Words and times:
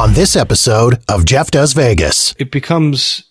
on 0.00 0.14
this 0.14 0.34
episode 0.34 0.98
of 1.10 1.26
Jeff 1.26 1.50
Does 1.50 1.74
Vegas. 1.74 2.34
It 2.38 2.50
becomes 2.50 3.22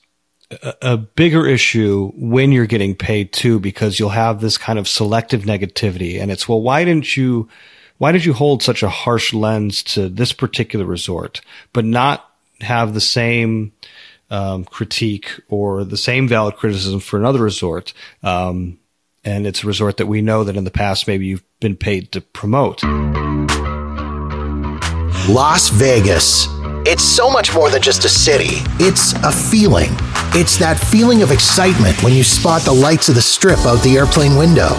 a, 0.52 0.76
a 0.84 0.98
bigger 0.98 1.48
issue 1.48 2.12
when 2.14 2.52
you're 2.52 2.68
getting 2.68 2.94
paid 2.94 3.34
too, 3.34 3.60
because 3.60 4.00
you'll 4.00 4.10
have 4.10 4.40
this 4.40 4.60
kind 4.60 4.78
of 4.78 4.88
selective 4.88 5.46
negativity. 5.46 6.22
And 6.22 6.30
it's, 6.30 6.48
well, 6.48 6.62
why 6.62 6.86
didn't 6.86 7.18
you, 7.18 7.50
why 7.98 8.12
did 8.12 8.24
you 8.24 8.34
hold 8.34 8.62
such 8.62 8.84
a 8.84 8.90
harsh 8.90 9.34
lens 9.34 9.82
to 9.82 10.10
this 10.10 10.32
particular 10.32 10.86
resort, 10.86 11.42
but 11.74 11.86
not 11.86 12.30
have 12.62 12.94
the 12.94 13.02
same 13.02 13.72
um, 14.30 14.64
critique 14.64 15.32
or 15.48 15.84
the 15.84 15.98
same 15.98 16.28
valid 16.28 16.56
criticism 16.56 17.00
for 17.00 17.18
another 17.18 17.42
resort? 17.42 17.94
Um, 18.22 18.78
and 19.26 19.48
it's 19.48 19.64
a 19.64 19.68
resort 19.68 19.98
that 19.98 20.06
we 20.06 20.22
know 20.22 20.44
that 20.44 20.56
in 20.56 20.66
the 20.66 20.72
past 20.72 21.08
maybe 21.08 21.26
you've 21.26 21.60
been 21.60 21.78
paid 21.78 22.12
to 22.12 22.22
promote. 22.22 22.84
Las 25.28 25.70
Vegas. 25.70 26.59
It's 26.92 27.04
so 27.04 27.30
much 27.30 27.54
more 27.54 27.70
than 27.70 27.84
just 27.84 28.04
a 28.06 28.10
city. 28.10 28.64
It's 28.80 29.14
a 29.22 29.32
feeling. 29.32 29.92
It's 30.34 30.58
that 30.58 30.80
feeling 30.80 31.22
of 31.22 31.30
excitement 31.30 32.02
when 32.02 32.14
you 32.14 32.24
spot 32.24 32.64
the 32.64 32.74
lights 32.74 33.10
of 33.10 33.14
the 33.14 33.22
strip 33.22 33.60
out 33.60 33.84
the 33.84 33.96
airplane 33.96 34.36
window. 34.36 34.70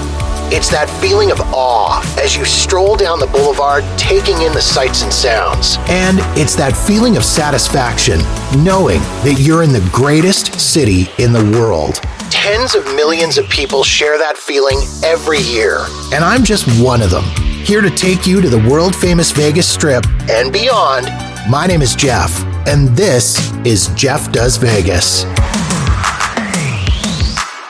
It's 0.51 0.69
that 0.71 0.91
feeling 1.01 1.31
of 1.31 1.39
awe 1.55 2.03
as 2.21 2.35
you 2.35 2.45
stroll 2.45 2.97
down 2.97 3.21
the 3.21 3.29
boulevard, 3.29 3.85
taking 3.97 4.43
in 4.43 4.53
the 4.53 4.61
sights 4.61 5.05
and 5.05 5.13
sounds. 5.13 5.77
And 5.89 6.19
it's 6.37 6.57
that 6.57 6.77
feeling 6.77 7.17
of 7.17 7.25
satisfaction, 7.25 8.19
knowing 8.59 8.99
that 9.23 9.37
you're 9.39 9.63
in 9.63 9.71
the 9.73 9.89
greatest 9.93 10.59
city 10.59 11.07
in 11.19 11.33
the 11.33 11.45
world. 11.57 12.01
Tens 12.29 12.75
of 12.75 12.85
millions 12.97 13.39
of 13.39 13.49
people 13.49 13.85
share 13.85 14.19
that 14.19 14.37
feeling 14.37 14.81
every 15.05 15.39
year. 15.39 15.87
And 16.13 16.25
I'm 16.25 16.43
just 16.43 16.67
one 16.83 17.03
of 17.03 17.11
them, 17.13 17.23
here 17.63 17.81
to 17.81 17.91
take 17.91 18.27
you 18.27 18.41
to 18.41 18.49
the 18.49 18.69
world 18.69 18.97
famous 18.97 19.31
Vegas 19.31 19.69
Strip 19.69 20.05
and 20.29 20.53
beyond. 20.53 21.30
My 21.49 21.67
name 21.67 21.83
is 21.83 21.97
Jeff, 21.97 22.45
and 22.69 22.89
this 22.91 23.53
is 23.65 23.89
Jeff 23.95 24.31
Does 24.31 24.57
Vegas. 24.57 25.25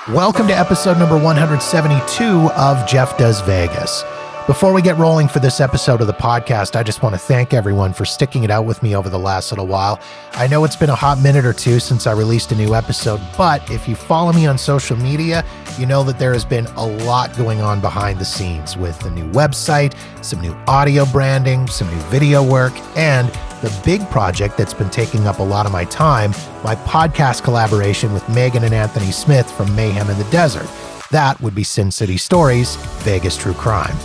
Welcome 0.09 0.49
to 0.49 0.55
episode 0.55 0.99
number 0.99 1.15
172 1.15 2.25
of 2.51 2.87
Jeff 2.87 3.17
Does 3.17 3.41
Vegas. 3.43 4.03
Before 4.51 4.73
we 4.73 4.83
get 4.83 4.99
rolling 4.99 5.29
for 5.29 5.39
this 5.39 5.61
episode 5.61 6.01
of 6.01 6.09
the 6.09 6.13
podcast, 6.13 6.75
I 6.75 6.83
just 6.83 7.05
want 7.05 7.15
to 7.15 7.21
thank 7.21 7.55
everyone 7.55 7.93
for 7.93 8.05
sticking 8.05 8.43
it 8.43 8.51
out 8.51 8.65
with 8.65 8.83
me 8.83 8.97
over 8.97 9.09
the 9.09 9.17
last 9.17 9.53
little 9.53 9.69
while. 9.69 10.01
I 10.33 10.49
know 10.49 10.65
it's 10.65 10.75
been 10.75 10.91
a 10.91 10.95
hot 10.97 11.21
minute 11.21 11.45
or 11.45 11.53
two 11.53 11.79
since 11.79 12.09
I 12.09 12.15
released 12.15 12.51
a 12.51 12.57
new 12.57 12.75
episode, 12.75 13.21
but 13.39 13.71
if 13.71 13.87
you 13.87 13.95
follow 13.95 14.33
me 14.33 14.49
on 14.49 14.59
social 14.59 14.97
media, 14.97 15.45
you 15.79 15.87
know 15.87 16.03
that 16.03 16.19
there 16.19 16.33
has 16.33 16.45
been 16.45 16.67
a 16.67 16.85
lot 16.85 17.33
going 17.37 17.61
on 17.61 17.81
behind 17.81 18.19
the 18.19 18.25
scenes 18.25 18.77
with 18.77 18.99
the 18.99 19.11
new 19.11 19.31
website, 19.31 19.95
some 20.21 20.41
new 20.41 20.53
audio 20.67 21.07
branding, 21.07 21.69
some 21.69 21.87
new 21.87 22.03
video 22.07 22.43
work, 22.43 22.73
and 22.97 23.29
the 23.63 23.73
big 23.85 24.01
project 24.11 24.59
that's 24.59 24.75
been 24.75 24.91
taking 24.91 25.29
up 25.29 25.39
a 25.39 25.45
lot 25.45 25.65
of 25.65 25.71
my 25.71 25.85
time, 25.85 26.33
my 26.65 26.75
podcast 26.75 27.45
collaboration 27.45 28.13
with 28.13 28.29
Megan 28.29 28.65
and 28.65 28.75
Anthony 28.75 29.13
Smith 29.13 29.49
from 29.49 29.73
Mayhem 29.77 30.11
in 30.11 30.19
the 30.19 30.29
Desert. 30.33 30.69
That 31.13 31.41
would 31.41 31.55
be 31.55 31.63
Sin 31.63 31.93
City 31.93 32.17
Stories, 32.17 32.75
Vegas 33.05 33.37
True 33.37 33.55
Crime. 33.55 33.97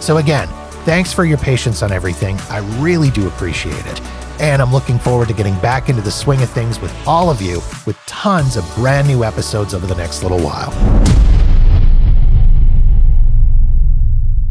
So, 0.00 0.18
again, 0.18 0.48
thanks 0.84 1.12
for 1.12 1.24
your 1.24 1.38
patience 1.38 1.82
on 1.82 1.92
everything. 1.92 2.36
I 2.50 2.58
really 2.80 3.10
do 3.10 3.26
appreciate 3.26 3.86
it. 3.86 4.00
And 4.40 4.62
I'm 4.62 4.72
looking 4.72 4.98
forward 4.98 5.28
to 5.28 5.34
getting 5.34 5.58
back 5.58 5.88
into 5.88 6.00
the 6.00 6.10
swing 6.12 6.40
of 6.42 6.50
things 6.50 6.80
with 6.80 6.94
all 7.06 7.28
of 7.28 7.42
you 7.42 7.56
with 7.86 7.96
tons 8.06 8.56
of 8.56 8.74
brand 8.76 9.08
new 9.08 9.24
episodes 9.24 9.74
over 9.74 9.86
the 9.86 9.96
next 9.96 10.22
little 10.22 10.38
while. 10.38 10.72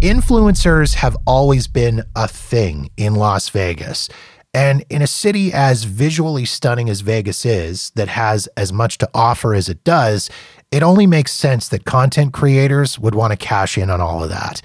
Influencers 0.01 0.93
have 0.95 1.17
always 1.25 1.67
been 1.67 2.03
a 2.15 2.27
thing 2.27 2.91
in 2.97 3.15
Las 3.15 3.49
Vegas. 3.49 4.09
And 4.53 4.83
in 4.89 5.01
a 5.01 5.07
city 5.07 5.51
as 5.53 5.85
visually 5.85 6.45
stunning 6.45 6.89
as 6.89 7.01
Vegas 7.01 7.45
is, 7.45 7.91
that 7.91 8.07
has 8.07 8.47
as 8.57 8.73
much 8.73 8.97
to 8.99 9.09
offer 9.13 9.53
as 9.53 9.69
it 9.69 9.83
does, 9.83 10.29
it 10.71 10.83
only 10.83 11.07
makes 11.07 11.31
sense 11.31 11.67
that 11.69 11.85
content 11.85 12.33
creators 12.33 12.99
would 12.99 13.15
want 13.15 13.31
to 13.31 13.37
cash 13.37 13.77
in 13.77 13.89
on 13.89 14.01
all 14.01 14.23
of 14.23 14.29
that. 14.29 14.61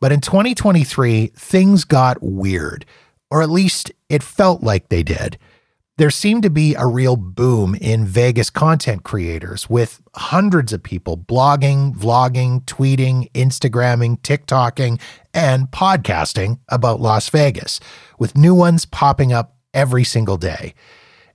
But 0.00 0.12
in 0.12 0.20
2023, 0.20 1.28
things 1.34 1.84
got 1.84 2.22
weird, 2.22 2.84
or 3.30 3.42
at 3.42 3.50
least 3.50 3.90
it 4.08 4.22
felt 4.22 4.62
like 4.62 4.88
they 4.88 5.02
did. 5.02 5.38
There 5.98 6.10
seemed 6.10 6.44
to 6.44 6.50
be 6.50 6.76
a 6.76 6.86
real 6.86 7.16
boom 7.16 7.74
in 7.74 8.04
Vegas 8.04 8.50
content 8.50 9.02
creators 9.02 9.68
with 9.68 10.00
hundreds 10.14 10.72
of 10.72 10.84
people 10.84 11.18
blogging, 11.18 11.92
vlogging, 11.92 12.64
tweeting, 12.66 13.28
Instagramming, 13.32 14.20
TikToking, 14.20 15.00
and 15.34 15.66
podcasting 15.72 16.60
about 16.68 17.00
Las 17.00 17.28
Vegas, 17.30 17.80
with 18.16 18.36
new 18.36 18.54
ones 18.54 18.84
popping 18.86 19.32
up 19.32 19.56
every 19.74 20.04
single 20.04 20.36
day. 20.36 20.72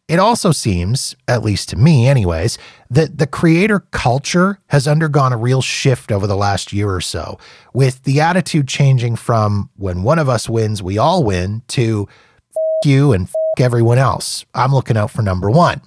It 0.09 0.19
also 0.19 0.52
seems, 0.52 1.16
at 1.30 1.44
least 1.44 1.69
to 1.69 1.78
me, 1.78 2.08
anyways, 2.08 2.58
that 2.90 3.18
the 3.18 3.28
creator 3.28 3.80
culture 3.80 4.59
has 4.68 4.88
undergone 4.88 5.31
a 5.31 5.38
real 5.38 5.62
shift 5.62 6.12
over 6.12 6.28
the 6.28 6.36
last 6.36 6.74
year 6.74 6.94
or 6.94 7.00
so, 7.02 7.40
with 7.74 8.03
the 8.03 8.19
attitude 8.19 8.68
changing 8.68 9.16
from 9.16 9.69
when 9.78 10.03
one 10.03 10.19
of 10.19 10.28
us 10.28 10.50
wins, 10.50 10.84
we 10.84 10.97
all 10.97 11.24
win, 11.24 11.62
to 11.69 12.08
you 12.84 13.14
and 13.14 13.30
everyone 13.59 13.97
else. 13.97 14.46
I'm 14.53 14.74
looking 14.74 14.97
out 14.97 15.12
for 15.12 15.22
number 15.22 15.50
one. 15.50 15.81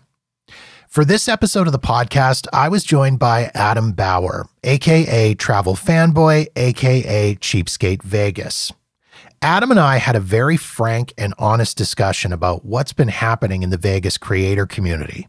For 0.89 1.05
this 1.05 1.29
episode 1.29 1.67
of 1.67 1.75
the 1.75 1.79
podcast, 1.79 2.47
I 2.55 2.71
was 2.71 2.83
joined 2.83 3.19
by 3.19 3.51
Adam 3.55 3.93
Bauer, 3.93 4.49
aka 4.65 5.35
Travel 5.35 5.75
Fanboy, 5.75 6.47
aka 6.57 7.35
Cheapskate 7.35 8.03
Vegas. 8.03 8.73
Adam 9.47 9.71
and 9.71 9.79
I 9.79 9.99
had 9.99 10.17
a 10.17 10.21
very 10.21 10.57
frank 10.57 11.15
and 11.17 11.33
honest 11.39 11.77
discussion 11.77 12.33
about 12.33 12.65
what's 12.65 12.93
been 12.93 13.07
happening 13.07 13.63
in 13.63 13.71
the 13.71 13.77
Vegas 13.77 14.19
creator 14.19 14.67
community. 14.67 15.29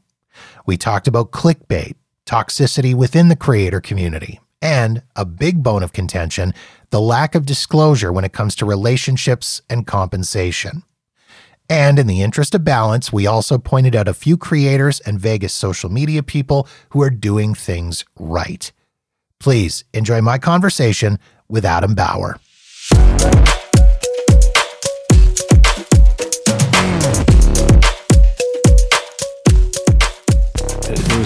We 0.65 0.75
talked 0.75 1.07
about 1.07 1.29
clickbait, 1.29 1.93
toxicity 2.25 2.95
within 2.95 3.27
the 3.27 3.35
creator 3.35 3.79
community, 3.79 4.39
and 4.59 5.03
a 5.15 5.23
big 5.23 5.61
bone 5.61 5.83
of 5.83 5.93
contention 5.93 6.55
the 6.89 6.99
lack 6.99 7.35
of 7.35 7.45
disclosure 7.45 8.11
when 8.11 8.25
it 8.25 8.33
comes 8.33 8.55
to 8.55 8.65
relationships 8.65 9.61
and 9.69 9.85
compensation. 9.85 10.81
And 11.69 11.99
in 11.99 12.07
the 12.07 12.23
interest 12.23 12.55
of 12.55 12.63
balance, 12.63 13.13
we 13.13 13.27
also 13.27 13.59
pointed 13.59 13.95
out 13.95 14.07
a 14.07 14.15
few 14.15 14.35
creators 14.35 14.99
and 15.01 15.19
Vegas 15.19 15.53
social 15.53 15.91
media 15.91 16.23
people 16.23 16.67
who 16.89 17.03
are 17.03 17.11
doing 17.11 17.53
things 17.53 18.03
right. 18.17 18.71
Please 19.39 19.83
enjoy 19.93 20.21
my 20.21 20.39
conversation 20.39 21.19
with 21.47 21.63
Adam 21.63 21.93
Bauer. 21.93 22.39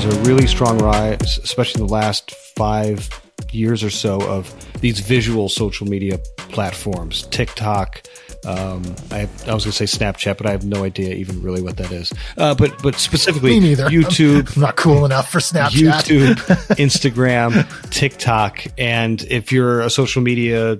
There's 0.01 0.17
a 0.17 0.21
really 0.21 0.47
strong 0.47 0.79
rise, 0.79 1.37
especially 1.43 1.81
in 1.81 1.87
the 1.87 1.93
last 1.93 2.31
five 2.55 3.07
years 3.51 3.83
or 3.83 3.91
so, 3.91 4.19
of 4.21 4.51
these 4.81 4.99
visual 4.99 5.47
social 5.47 5.85
media 5.87 6.17
platforms. 6.37 7.27
TikTok. 7.27 8.01
Um, 8.43 8.95
I, 9.11 9.29
I 9.45 9.53
was 9.53 9.63
going 9.63 9.71
to 9.71 9.71
say 9.71 9.85
Snapchat, 9.85 10.37
but 10.37 10.47
I 10.47 10.51
have 10.51 10.65
no 10.65 10.83
idea 10.83 11.13
even 11.13 11.39
really 11.43 11.61
what 11.61 11.77
that 11.77 11.91
is. 11.91 12.11
Uh, 12.35 12.55
but 12.55 12.81
but 12.81 12.95
specifically, 12.95 13.51
Me 13.51 13.59
neither. 13.59 13.85
YouTube. 13.89 14.51
I'm 14.55 14.61
not 14.63 14.75
cool 14.75 15.05
enough 15.05 15.31
for 15.31 15.37
Snapchat. 15.37 15.69
YouTube, 15.69 16.35
Instagram, 16.77 17.91
TikTok, 17.91 18.65
and 18.79 19.21
if 19.29 19.51
you're 19.51 19.81
a 19.81 19.91
social 19.91 20.23
media, 20.23 20.79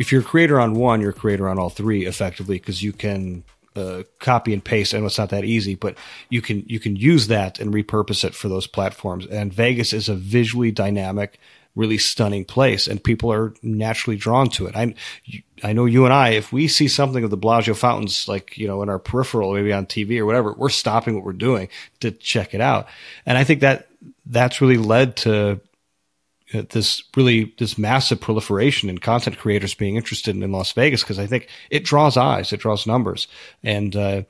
if 0.00 0.10
you're 0.10 0.22
a 0.22 0.24
creator 0.24 0.58
on 0.58 0.72
one, 0.72 1.02
you're 1.02 1.10
a 1.10 1.14
creator 1.14 1.46
on 1.50 1.58
all 1.58 1.68
three, 1.68 2.06
effectively, 2.06 2.58
because 2.58 2.82
you 2.82 2.94
can 2.94 3.44
uh, 3.76 4.02
copy 4.18 4.52
and 4.52 4.64
paste. 4.64 4.94
Know 4.94 5.04
it's 5.06 5.18
not 5.18 5.30
that 5.30 5.44
easy, 5.44 5.74
but 5.74 5.96
you 6.28 6.42
can 6.42 6.64
you 6.66 6.80
can 6.80 6.96
use 6.96 7.26
that 7.28 7.60
and 7.60 7.72
repurpose 7.72 8.24
it 8.24 8.34
for 8.34 8.48
those 8.48 8.66
platforms. 8.66 9.26
And 9.26 9.52
Vegas 9.52 9.92
is 9.92 10.08
a 10.08 10.14
visually 10.14 10.70
dynamic, 10.70 11.38
really 11.74 11.98
stunning 11.98 12.44
place, 12.44 12.86
and 12.86 13.02
people 13.02 13.32
are 13.32 13.54
naturally 13.62 14.16
drawn 14.16 14.48
to 14.50 14.66
it. 14.66 14.76
I 14.76 14.94
I 15.62 15.72
know 15.72 15.86
you 15.86 16.04
and 16.04 16.14
I, 16.14 16.30
if 16.30 16.52
we 16.52 16.68
see 16.68 16.88
something 16.88 17.24
of 17.24 17.30
the 17.30 17.36
Bellagio 17.36 17.74
fountains, 17.74 18.28
like 18.28 18.56
you 18.58 18.66
know, 18.66 18.82
in 18.82 18.88
our 18.88 18.98
peripheral, 18.98 19.54
maybe 19.54 19.72
on 19.72 19.86
TV 19.86 20.18
or 20.18 20.26
whatever, 20.26 20.52
we're 20.52 20.68
stopping 20.68 21.14
what 21.14 21.24
we're 21.24 21.32
doing 21.32 21.68
to 22.00 22.10
check 22.10 22.54
it 22.54 22.60
out. 22.60 22.88
And 23.24 23.38
I 23.38 23.44
think 23.44 23.60
that 23.60 23.88
that's 24.26 24.60
really 24.60 24.78
led 24.78 25.16
to 25.18 25.60
this 26.52 27.02
really 27.16 27.54
this 27.58 27.76
massive 27.76 28.20
proliferation 28.20 28.88
in 28.88 28.98
content 28.98 29.38
creators 29.38 29.74
being 29.74 29.96
interested 29.96 30.34
in, 30.34 30.42
in 30.42 30.52
Las 30.52 30.72
Vegas 30.72 31.02
because 31.02 31.18
I 31.18 31.26
think 31.26 31.48
it 31.70 31.84
draws 31.84 32.16
eyes, 32.16 32.52
it 32.52 32.60
draws 32.60 32.86
numbers, 32.86 33.26
and 33.62 33.94
uh, 33.96 34.22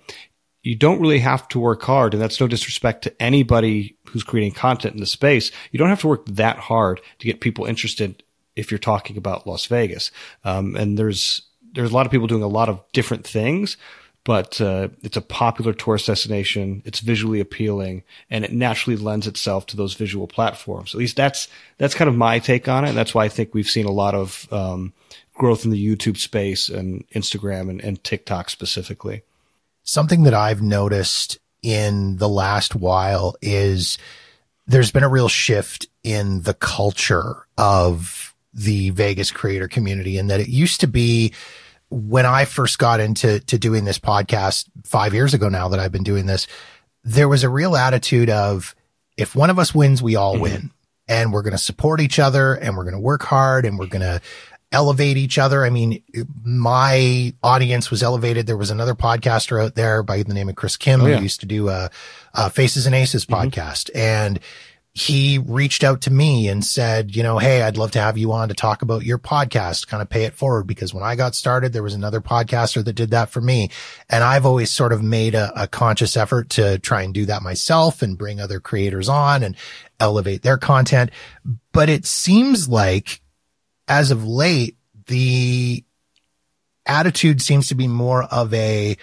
you 0.62 0.74
don't 0.74 1.00
really 1.00 1.20
have 1.20 1.46
to 1.48 1.60
work 1.60 1.82
hard. 1.82 2.14
And 2.14 2.22
that's 2.22 2.40
no 2.40 2.48
disrespect 2.48 3.02
to 3.04 3.22
anybody 3.22 3.96
who's 4.08 4.24
creating 4.24 4.52
content 4.52 4.94
in 4.94 5.00
the 5.00 5.06
space. 5.06 5.52
You 5.70 5.78
don't 5.78 5.90
have 5.90 6.00
to 6.00 6.08
work 6.08 6.26
that 6.26 6.58
hard 6.58 7.00
to 7.18 7.26
get 7.26 7.40
people 7.40 7.66
interested 7.66 8.22
if 8.56 8.70
you're 8.70 8.78
talking 8.78 9.16
about 9.16 9.46
Las 9.46 9.66
Vegas. 9.66 10.10
Um, 10.44 10.74
and 10.74 10.98
there's 10.98 11.42
there's 11.74 11.90
a 11.90 11.94
lot 11.94 12.06
of 12.06 12.12
people 12.12 12.26
doing 12.26 12.42
a 12.42 12.48
lot 12.48 12.70
of 12.70 12.82
different 12.92 13.26
things 13.26 13.76
but 14.26 14.60
uh, 14.60 14.88
it's 15.04 15.16
a 15.16 15.22
popular 15.22 15.72
tourist 15.72 16.08
destination. 16.08 16.82
It's 16.84 16.98
visually 16.98 17.38
appealing, 17.38 18.02
and 18.28 18.44
it 18.44 18.52
naturally 18.52 18.96
lends 18.96 19.28
itself 19.28 19.66
to 19.66 19.76
those 19.76 19.94
visual 19.94 20.26
platforms. 20.26 20.92
At 20.92 20.98
least 20.98 21.16
that's 21.16 21.46
that's 21.78 21.94
kind 21.94 22.08
of 22.08 22.16
my 22.16 22.40
take 22.40 22.68
on 22.68 22.84
it. 22.84 22.88
And 22.88 22.98
that's 22.98 23.14
why 23.14 23.24
I 23.24 23.28
think 23.28 23.54
we've 23.54 23.70
seen 23.70 23.86
a 23.86 23.92
lot 23.92 24.16
of 24.16 24.52
um, 24.52 24.92
growth 25.34 25.64
in 25.64 25.70
the 25.70 25.96
YouTube 25.96 26.16
space 26.16 26.68
and 26.68 27.08
Instagram 27.10 27.70
and, 27.70 27.80
and 27.80 28.02
TikTok 28.02 28.50
specifically. 28.50 29.22
something 29.86 30.24
that 30.24 30.34
I've 30.34 30.60
noticed 30.60 31.38
in 31.62 32.18
the 32.18 32.28
last 32.28 32.74
while 32.74 33.36
is 33.40 33.96
there's 34.66 34.90
been 34.90 35.04
a 35.04 35.08
real 35.08 35.28
shift 35.28 35.86
in 36.02 36.42
the 36.42 36.54
culture 36.54 37.46
of 37.56 38.34
the 38.52 38.90
Vegas 38.90 39.30
creator 39.30 39.68
community 39.68 40.18
and 40.18 40.28
that 40.28 40.40
it 40.40 40.48
used 40.48 40.80
to 40.80 40.86
be 40.86 41.32
when 41.90 42.26
I 42.26 42.44
first 42.44 42.78
got 42.78 43.00
into 43.00 43.40
to 43.40 43.58
doing 43.58 43.84
this 43.84 43.98
podcast 43.98 44.68
5 44.84 45.14
years 45.14 45.34
ago 45.34 45.48
now 45.48 45.68
that 45.68 45.80
I've 45.80 45.92
been 45.92 46.02
doing 46.02 46.26
this 46.26 46.46
there 47.06 47.28
was 47.28 47.44
a 47.44 47.48
real 47.48 47.76
attitude 47.76 48.28
of 48.28 48.74
if 49.16 49.36
one 49.36 49.48
of 49.48 49.58
us 49.58 49.74
wins 49.74 50.02
we 50.02 50.16
all 50.16 50.34
mm-hmm. 50.34 50.42
win 50.42 50.70
and 51.08 51.32
we're 51.32 51.42
going 51.42 51.52
to 51.52 51.58
support 51.58 52.00
each 52.00 52.18
other 52.18 52.54
and 52.54 52.76
we're 52.76 52.82
going 52.82 52.94
to 52.94 53.00
work 53.00 53.22
hard 53.22 53.64
and 53.64 53.78
we're 53.78 53.86
going 53.86 54.02
to 54.02 54.20
elevate 54.72 55.16
each 55.16 55.38
other. 55.38 55.64
I 55.64 55.70
mean, 55.70 56.02
my 56.44 57.32
audience 57.44 57.92
was 57.92 58.02
elevated. 58.02 58.46
There 58.46 58.56
was 58.56 58.72
another 58.72 58.96
podcaster 58.96 59.64
out 59.64 59.76
there 59.76 60.02
by 60.02 60.24
the 60.24 60.34
name 60.34 60.48
of 60.48 60.56
Chris 60.56 60.76
Kim 60.76 61.00
oh, 61.00 61.06
yeah. 61.06 61.16
who 61.16 61.22
used 61.22 61.40
to 61.40 61.46
do 61.46 61.68
a, 61.68 61.90
a, 62.34 62.50
Faces 62.50 62.86
and 62.86 62.94
Aces 62.94 63.24
mm-hmm. 63.24 63.48
podcast. 63.48 63.88
And 63.94 64.40
he 64.96 65.36
reached 65.36 65.84
out 65.84 66.00
to 66.00 66.10
me 66.10 66.48
and 66.48 66.64
said, 66.64 67.14
you 67.14 67.22
know, 67.22 67.36
hey, 67.36 67.60
I'd 67.60 67.76
love 67.76 67.90
to 67.90 68.00
have 68.00 68.16
you 68.16 68.32
on 68.32 68.48
to 68.48 68.54
talk 68.54 68.80
about 68.80 69.04
your 69.04 69.18
podcast, 69.18 69.88
kind 69.88 70.00
of 70.00 70.08
pay 70.08 70.24
it 70.24 70.32
forward. 70.32 70.66
Because 70.66 70.94
when 70.94 71.04
I 71.04 71.16
got 71.16 71.34
started, 71.34 71.74
there 71.74 71.82
was 71.82 71.92
another 71.92 72.22
podcaster 72.22 72.82
that 72.82 72.94
did 72.94 73.10
that 73.10 73.28
for 73.28 73.42
me. 73.42 73.68
And 74.08 74.24
I've 74.24 74.46
always 74.46 74.70
sort 74.70 74.94
of 74.94 75.02
made 75.02 75.34
a, 75.34 75.64
a 75.64 75.68
conscious 75.68 76.16
effort 76.16 76.48
to 76.50 76.78
try 76.78 77.02
and 77.02 77.12
do 77.12 77.26
that 77.26 77.42
myself 77.42 78.00
and 78.00 78.16
bring 78.16 78.40
other 78.40 78.58
creators 78.58 79.06
on 79.06 79.42
and 79.42 79.54
elevate 80.00 80.40
their 80.40 80.56
content. 80.56 81.10
But 81.72 81.90
it 81.90 82.06
seems 82.06 82.66
like 82.66 83.20
as 83.88 84.10
of 84.10 84.26
late, 84.26 84.78
the 85.08 85.84
attitude 86.86 87.42
seems 87.42 87.68
to 87.68 87.74
be 87.74 87.86
more 87.86 88.22
of 88.22 88.54
a, 88.54 88.96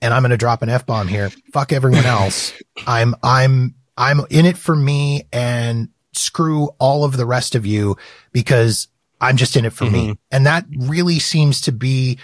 and 0.00 0.14
I'm 0.14 0.22
going 0.22 0.30
to 0.30 0.36
drop 0.36 0.62
an 0.62 0.68
F 0.68 0.86
bomb 0.86 1.08
here. 1.08 1.30
Fuck 1.52 1.72
everyone 1.72 2.06
else. 2.06 2.52
I'm, 2.86 3.16
I'm, 3.24 3.74
I'm 4.00 4.22
in 4.30 4.46
it 4.46 4.56
for 4.56 4.74
me 4.74 5.28
and 5.30 5.90
screw 6.12 6.70
all 6.78 7.04
of 7.04 7.18
the 7.18 7.26
rest 7.26 7.54
of 7.54 7.66
you 7.66 7.98
because 8.32 8.88
I'm 9.20 9.36
just 9.36 9.56
in 9.56 9.66
it 9.66 9.74
for 9.74 9.84
mm-hmm. 9.84 9.94
me. 10.12 10.18
And 10.30 10.46
that 10.46 10.64
really 10.74 11.18
seems 11.18 11.60
to 11.62 11.72
be 11.72 12.18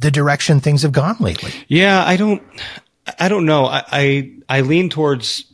the 0.00 0.10
direction 0.10 0.58
things 0.58 0.82
have 0.82 0.90
gone 0.90 1.16
lately. 1.20 1.52
Yeah. 1.68 2.02
I 2.04 2.16
don't, 2.16 2.42
I 3.20 3.28
don't 3.28 3.46
know. 3.46 3.66
I, 3.66 3.84
I, 3.92 4.32
I 4.48 4.60
lean 4.62 4.90
towards 4.90 5.44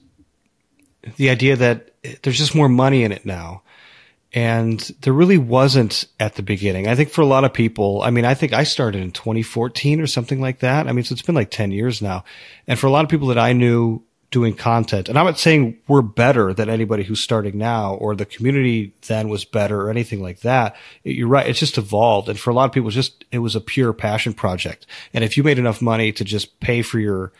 the 1.16 1.28
idea 1.28 1.56
that 1.56 1.90
there's 2.22 2.38
just 2.38 2.54
more 2.54 2.70
money 2.70 3.04
in 3.04 3.12
it 3.12 3.26
now. 3.26 3.62
And 4.32 4.80
there 5.02 5.12
really 5.12 5.38
wasn't 5.38 6.06
at 6.18 6.36
the 6.36 6.42
beginning. 6.42 6.86
I 6.86 6.94
think 6.94 7.10
for 7.10 7.20
a 7.20 7.26
lot 7.26 7.44
of 7.44 7.52
people, 7.52 8.00
I 8.00 8.10
mean, 8.10 8.24
I 8.24 8.32
think 8.32 8.54
I 8.54 8.62
started 8.62 9.02
in 9.02 9.10
2014 9.10 10.00
or 10.00 10.06
something 10.06 10.40
like 10.40 10.60
that. 10.60 10.88
I 10.88 10.92
mean, 10.92 11.04
so 11.04 11.12
it's 11.12 11.20
been 11.20 11.34
like 11.34 11.50
10 11.50 11.70
years 11.70 12.00
now. 12.00 12.24
And 12.66 12.78
for 12.78 12.86
a 12.86 12.90
lot 12.90 13.04
of 13.04 13.10
people 13.10 13.28
that 13.28 13.38
I 13.38 13.52
knew 13.52 14.04
doing 14.30 14.54
content, 14.54 15.08
and 15.08 15.18
I'm 15.18 15.26
not 15.26 15.38
saying 15.38 15.78
we're 15.88 16.02
better 16.02 16.54
than 16.54 16.70
anybody 16.70 17.02
who's 17.02 17.20
starting 17.20 17.58
now 17.58 17.94
or 17.94 18.14
the 18.14 18.26
community 18.26 18.92
then 19.08 19.28
was 19.28 19.44
better 19.44 19.80
or 19.80 19.90
anything 19.90 20.22
like 20.22 20.40
that. 20.40 20.76
You're 21.02 21.28
right. 21.28 21.46
It's 21.46 21.58
just 21.58 21.78
evolved. 21.78 22.28
And 22.28 22.38
for 22.38 22.50
a 22.50 22.54
lot 22.54 22.66
of 22.66 22.72
people, 22.72 22.84
it 22.84 22.86
was 22.86 22.94
just, 22.94 23.24
it 23.32 23.38
was 23.38 23.56
a 23.56 23.60
pure 23.60 23.92
passion 23.92 24.32
project. 24.32 24.86
And 25.12 25.24
if 25.24 25.36
you 25.36 25.42
made 25.42 25.58
enough 25.58 25.82
money 25.82 26.12
to 26.12 26.24
just 26.24 26.60
pay 26.60 26.82
for 26.82 26.98
your, 26.98 27.32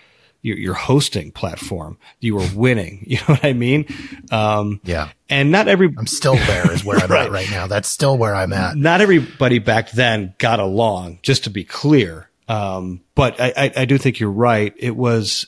your, 0.43 0.57
your 0.57 0.75
hosting 0.75 1.33
platform. 1.33 1.99
You 2.21 2.37
were 2.37 2.49
winning. 2.55 3.07
You 3.11 3.17
know 3.17 3.35
what 3.35 3.45
I 3.45 3.53
mean? 3.53 3.87
Um, 4.31 4.81
yeah. 4.85 5.11
And 5.29 5.51
not 5.51 5.67
every, 5.67 5.93
I'm 5.99 6.07
still 6.07 6.37
there 6.37 6.71
is 6.73 6.85
where 6.85 6.99
I'm 7.03 7.11
right. 7.11 7.27
at 7.27 7.33
right 7.33 7.51
now. 7.51 7.67
That's 7.67 7.89
still 7.89 8.17
where 8.17 8.35
I'm 8.35 8.53
at. 8.53 8.77
Not 8.77 9.01
everybody 9.01 9.59
back 9.59 9.91
then 9.91 10.35
got 10.39 10.61
along, 10.61 11.19
just 11.23 11.45
to 11.45 11.51
be 11.51 11.65
clear. 11.65 12.31
Um, 12.49 13.01
but 13.17 13.41
I, 13.41 13.53
I, 13.57 13.73
I, 13.79 13.85
do 13.85 13.99
think 13.99 14.21
you're 14.21 14.31
right. 14.31 14.73
It 14.77 14.97
was, 14.97 15.47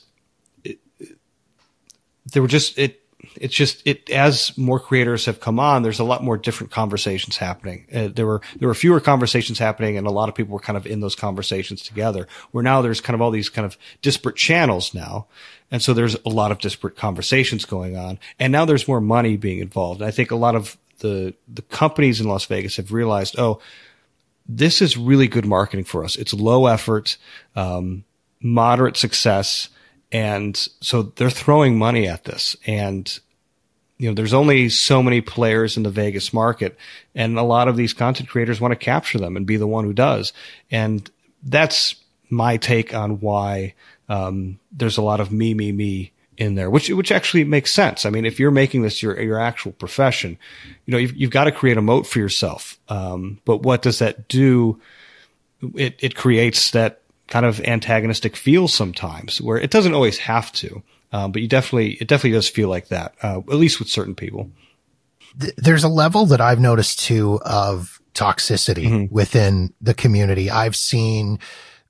there 2.33 2.41
were 2.41 2.47
just, 2.47 2.77
it, 2.77 3.03
it's 3.37 3.55
just 3.55 3.81
it 3.85 4.09
as 4.09 4.57
more 4.57 4.79
creators 4.79 5.25
have 5.25 5.39
come 5.39 5.59
on 5.59 5.81
there's 5.81 5.99
a 5.99 6.03
lot 6.03 6.23
more 6.23 6.37
different 6.37 6.71
conversations 6.71 7.37
happening. 7.37 7.85
Uh, 7.93 8.07
there 8.07 8.25
were 8.25 8.41
there 8.57 8.67
were 8.67 8.73
fewer 8.73 8.99
conversations 8.99 9.59
happening 9.59 9.97
and 9.97 10.05
a 10.05 10.11
lot 10.11 10.29
of 10.29 10.35
people 10.35 10.53
were 10.53 10.59
kind 10.59 10.77
of 10.77 10.85
in 10.85 10.99
those 10.99 11.15
conversations 11.15 11.81
together 11.81 12.27
where 12.51 12.63
now 12.63 12.81
there's 12.81 13.01
kind 13.01 13.15
of 13.15 13.21
all 13.21 13.31
these 13.31 13.49
kind 13.49 13.65
of 13.65 13.77
disparate 14.01 14.35
channels 14.35 14.93
now. 14.93 15.27
And 15.71 15.81
so 15.81 15.93
there's 15.93 16.15
a 16.25 16.29
lot 16.29 16.51
of 16.51 16.59
disparate 16.59 16.95
conversations 16.95 17.65
going 17.65 17.95
on. 17.95 18.19
And 18.39 18.51
now 18.51 18.65
there's 18.65 18.87
more 18.87 19.01
money 19.01 19.37
being 19.37 19.59
involved. 19.59 20.01
And 20.01 20.07
i 20.07 20.11
think 20.11 20.31
a 20.31 20.35
lot 20.35 20.55
of 20.55 20.77
the 20.99 21.33
the 21.47 21.63
companies 21.63 22.21
in 22.21 22.27
las 22.27 22.45
vegas 22.45 22.77
have 22.77 22.91
realized 22.91 23.37
oh 23.37 23.59
this 24.47 24.81
is 24.81 24.97
really 24.97 25.29
good 25.29 25.45
marketing 25.45 25.85
for 25.85 26.03
us. 26.03 26.17
It's 26.17 26.33
low 26.33 26.65
effort 26.65 27.17
um, 27.55 28.03
moderate 28.41 28.97
success 28.97 29.69
and 30.13 30.55
so 30.79 31.01
they're 31.01 31.31
throwing 31.31 31.77
money 31.77 32.07
at 32.07 32.23
this. 32.23 32.55
And, 32.67 33.19
you 33.97 34.07
know, 34.07 34.13
there's 34.13 34.33
only 34.33 34.69
so 34.69 35.01
many 35.01 35.21
players 35.21 35.75
in 35.75 35.81
the 35.81 35.89
Vegas 35.89 36.31
market. 36.31 36.77
And 37.15 37.37
a 37.37 37.43
lot 37.43 37.67
of 37.67 37.75
these 37.75 37.93
content 37.93 38.29
creators 38.29 38.61
want 38.61 38.71
to 38.73 38.85
capture 38.85 39.17
them 39.17 39.35
and 39.35 39.47
be 39.47 39.57
the 39.57 39.67
one 39.67 39.85
who 39.85 39.93
does. 39.93 40.31
And 40.69 41.09
that's 41.41 41.95
my 42.29 42.57
take 42.57 42.93
on 42.93 43.19
why 43.21 43.73
um, 44.07 44.59
there's 44.71 44.97
a 44.97 45.01
lot 45.01 45.19
of 45.19 45.31
me, 45.31 45.55
me, 45.55 45.71
me 45.71 46.11
in 46.37 46.55
there, 46.55 46.69
which 46.69 46.89
which 46.89 47.11
actually 47.11 47.43
makes 47.43 47.71
sense. 47.71 48.05
I 48.05 48.09
mean, 48.09 48.25
if 48.25 48.39
you're 48.39 48.51
making 48.51 48.81
this 48.81 49.01
your 49.01 49.19
your 49.19 49.39
actual 49.39 49.71
profession, 49.71 50.37
you 50.85 50.91
know, 50.91 50.97
you've, 50.97 51.15
you've 51.15 51.31
got 51.31 51.45
to 51.45 51.51
create 51.51 51.77
a 51.77 51.81
moat 51.81 52.07
for 52.07 52.19
yourself. 52.19 52.79
Um, 52.89 53.39
but 53.45 53.57
what 53.57 53.81
does 53.83 53.99
that 53.99 54.27
do? 54.27 54.79
It 55.75 55.95
it 55.99 56.15
creates 56.15 56.71
that 56.71 57.02
kind 57.33 57.47
of 57.47 57.59
antagonistic 57.61 58.35
feel 58.35 58.67
sometimes, 58.67 59.41
where 59.41 59.57
it 59.57 59.71
doesn't 59.71 59.95
always 59.95 60.19
have 60.19 60.51
to, 60.51 60.83
um, 61.11 61.31
but 61.31 61.41
you 61.41 61.47
definitely 61.47 61.93
it 61.93 62.07
definitely 62.07 62.37
does 62.37 62.47
feel 62.47 62.69
like 62.69 62.89
that, 62.89 63.15
uh, 63.23 63.39
at 63.39 63.55
least 63.55 63.79
with 63.79 63.89
certain 63.89 64.13
people. 64.13 64.51
There's 65.57 65.83
a 65.83 65.89
level 65.89 66.27
that 66.27 66.39
I've 66.39 66.59
noticed 66.59 66.99
too 66.99 67.39
of 67.43 67.99
toxicity 68.13 68.85
mm-hmm. 68.85 69.11
within 69.11 69.73
the 69.81 69.95
community. 69.95 70.51
I've 70.51 70.75
seen 70.75 71.39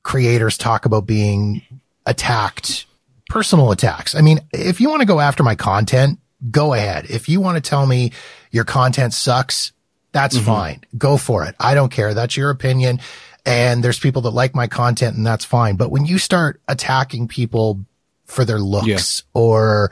creators 0.02 0.58
talk 0.58 0.86
about 0.86 1.06
being 1.06 1.62
attacked, 2.06 2.86
personal 3.28 3.74
attacks. 3.74 4.16
I 4.16 4.22
mean, 4.22 4.40
if 4.54 4.80
you 4.80 4.90
want 4.90 5.02
to 5.02 5.06
go 5.06 5.20
after 5.20 5.44
my 5.44 5.56
content, 5.56 6.20
go 6.52 6.72
ahead. 6.72 7.08
If 7.10 7.28
you 7.28 7.42
want 7.42 7.62
to 7.62 7.70
tell 7.70 7.86
me 7.86 8.14
your 8.52 8.64
content 8.64 9.14
sucks, 9.14 9.74
that's 10.14 10.38
mm-hmm. 10.38 10.46
fine. 10.46 10.82
Go 10.98 11.18
for 11.18 11.44
it. 11.44 11.54
I 11.60 11.76
don't 11.76 11.92
care. 11.92 12.14
That's 12.14 12.38
your 12.38 12.50
opinion 12.50 13.02
and 13.46 13.84
there's 13.84 14.00
people 14.00 14.22
that 14.24 14.32
like 14.32 14.56
my 14.56 14.68
content 14.68 15.18
and 15.18 15.26
that's 15.26 15.46
fine. 15.46 15.76
But 15.76 15.92
when 15.92 16.06
you 16.06 16.18
start 16.18 16.62
attacking 16.68 17.28
people 17.28 17.86
for 18.26 18.46
their 18.46 18.60
looks 18.60 19.24
yeah. 19.36 19.42
or 19.42 19.92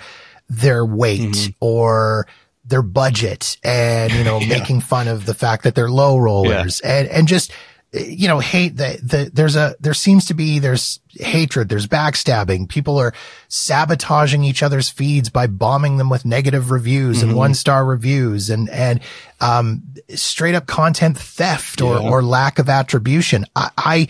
their 0.49 0.85
weight 0.85 1.21
mm-hmm. 1.21 1.51
or 1.59 2.27
their 2.65 2.81
budget 2.81 3.57
and, 3.63 4.13
you 4.13 4.23
know, 4.23 4.39
yeah. 4.41 4.47
making 4.59 4.81
fun 4.81 5.07
of 5.07 5.25
the 5.25 5.33
fact 5.33 5.63
that 5.63 5.75
they're 5.75 5.89
low 5.89 6.17
rollers 6.17 6.81
yeah. 6.83 6.99
and, 6.99 7.07
and 7.09 7.27
just, 7.27 7.51
you 7.93 8.29
know, 8.29 8.39
hate 8.39 8.77
that 8.77 8.99
the, 9.01 9.29
there's 9.33 9.57
a, 9.57 9.75
there 9.81 9.93
seems 9.93 10.25
to 10.25 10.33
be, 10.33 10.59
there's 10.59 11.01
hatred, 11.09 11.67
there's 11.67 11.87
backstabbing. 11.87 12.69
People 12.69 12.97
are 12.97 13.13
sabotaging 13.49 14.45
each 14.45 14.63
other's 14.63 14.89
feeds 14.89 15.29
by 15.29 15.45
bombing 15.47 15.97
them 15.97 16.09
with 16.09 16.23
negative 16.23 16.71
reviews 16.71 17.19
mm-hmm. 17.19 17.29
and 17.29 17.37
one 17.37 17.53
star 17.53 17.83
reviews 17.83 18.49
and, 18.49 18.69
and, 18.69 19.01
um, 19.41 19.83
straight 20.09 20.55
up 20.55 20.67
content 20.67 21.17
theft 21.17 21.81
or, 21.81 21.99
yeah. 21.99 22.09
or 22.09 22.23
lack 22.23 22.59
of 22.59 22.69
attribution. 22.69 23.45
I, 23.57 23.71
I, 23.77 24.07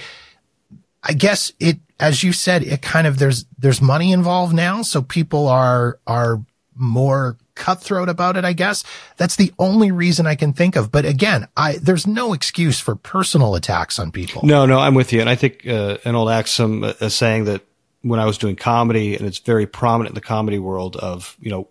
I 1.01 1.13
guess 1.13 1.51
it, 1.59 1.79
as 1.99 2.23
you 2.23 2.33
said, 2.33 2.61
it 2.61 2.83
kind 2.83 3.07
of, 3.07 3.17
there's, 3.17 3.45
there's 3.57 3.81
money 3.81 4.11
involved 4.11 4.53
now. 4.53 4.83
So 4.83 5.01
people 5.01 5.47
are, 5.47 5.97
are 6.05 6.39
more 6.75 7.35
cutthroat 7.55 8.09
about 8.09 8.37
it, 8.37 8.45
I 8.45 8.53
guess. 8.53 8.83
That's 9.17 9.35
the 9.35 9.53
only 9.59 9.91
reason 9.91 10.27
I 10.27 10.35
can 10.35 10.53
think 10.53 10.75
of. 10.75 10.91
But 10.91 11.05
again, 11.05 11.47
I, 11.55 11.77
there's 11.77 12.07
no 12.07 12.33
excuse 12.33 12.79
for 12.79 12.95
personal 12.95 13.55
attacks 13.55 13.99
on 13.99 14.11
people. 14.11 14.41
No, 14.43 14.65
no, 14.65 14.79
I'm 14.79 14.95
with 14.95 15.13
you. 15.13 15.21
And 15.21 15.29
I 15.29 15.35
think, 15.35 15.67
uh, 15.67 15.97
an 16.05 16.15
old 16.15 16.29
axiom 16.29 16.83
uh, 16.83 17.09
saying 17.09 17.45
that 17.45 17.61
when 18.01 18.19
I 18.19 18.25
was 18.25 18.37
doing 18.37 18.55
comedy 18.55 19.15
and 19.15 19.27
it's 19.27 19.39
very 19.39 19.67
prominent 19.67 20.11
in 20.11 20.15
the 20.15 20.21
comedy 20.21 20.59
world 20.59 20.95
of, 20.95 21.37
you 21.39 21.51
know, 21.51 21.67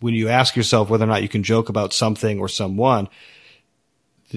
when 0.00 0.14
you 0.14 0.28
ask 0.28 0.56
yourself 0.56 0.88
whether 0.88 1.04
or 1.04 1.08
not 1.08 1.22
you 1.22 1.28
can 1.28 1.42
joke 1.42 1.68
about 1.68 1.92
something 1.92 2.38
or 2.38 2.48
someone, 2.48 3.08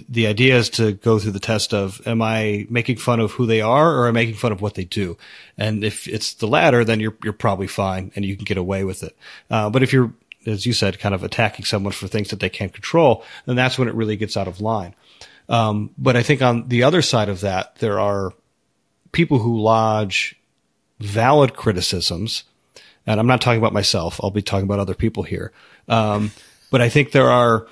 the 0.09 0.27
idea 0.27 0.57
is 0.57 0.69
to 0.71 0.93
go 0.93 1.19
through 1.19 1.31
the 1.31 1.39
test 1.39 1.73
of 1.73 2.01
am 2.07 2.21
I 2.21 2.65
making 2.69 2.97
fun 2.97 3.19
of 3.19 3.31
who 3.31 3.45
they 3.45 3.61
are 3.61 3.95
or 3.95 4.07
am 4.07 4.17
I 4.17 4.21
making 4.21 4.35
fun 4.35 4.51
of 4.51 4.61
what 4.61 4.73
they 4.73 4.85
do? 4.85 5.17
And 5.57 5.83
if 5.83 6.07
it's 6.07 6.33
the 6.33 6.47
latter, 6.47 6.83
then 6.83 6.99
you're 6.99 7.15
you're 7.23 7.33
probably 7.33 7.67
fine 7.67 8.11
and 8.15 8.25
you 8.25 8.35
can 8.35 8.45
get 8.45 8.57
away 8.57 8.83
with 8.83 9.03
it. 9.03 9.15
Uh, 9.51 9.69
but 9.69 9.83
if 9.83 9.93
you're, 9.93 10.11
as 10.45 10.65
you 10.65 10.73
said, 10.73 10.99
kind 10.99 11.15
of 11.15 11.23
attacking 11.23 11.65
someone 11.65 11.93
for 11.93 12.07
things 12.07 12.29
that 12.29 12.39
they 12.39 12.49
can't 12.49 12.73
control, 12.73 13.23
then 13.45 13.55
that's 13.55 13.77
when 13.77 13.87
it 13.87 13.95
really 13.95 14.15
gets 14.15 14.37
out 14.37 14.47
of 14.47 14.61
line. 14.61 14.95
Um, 15.49 15.91
but 15.97 16.15
I 16.15 16.23
think 16.23 16.41
on 16.41 16.67
the 16.69 16.83
other 16.83 17.01
side 17.01 17.29
of 17.29 17.41
that, 17.41 17.75
there 17.77 17.99
are 17.99 18.33
people 19.11 19.39
who 19.39 19.59
lodge 19.59 20.35
valid 20.99 21.55
criticisms, 21.55 22.43
and 23.05 23.19
I'm 23.19 23.27
not 23.27 23.41
talking 23.41 23.59
about 23.59 23.73
myself. 23.73 24.19
I'll 24.23 24.31
be 24.31 24.41
talking 24.41 24.65
about 24.65 24.79
other 24.79 24.95
people 24.95 25.23
here. 25.23 25.51
Um, 25.87 26.31
but 26.71 26.81
I 26.81 26.89
think 26.89 27.11
there 27.11 27.29
are 27.29 27.67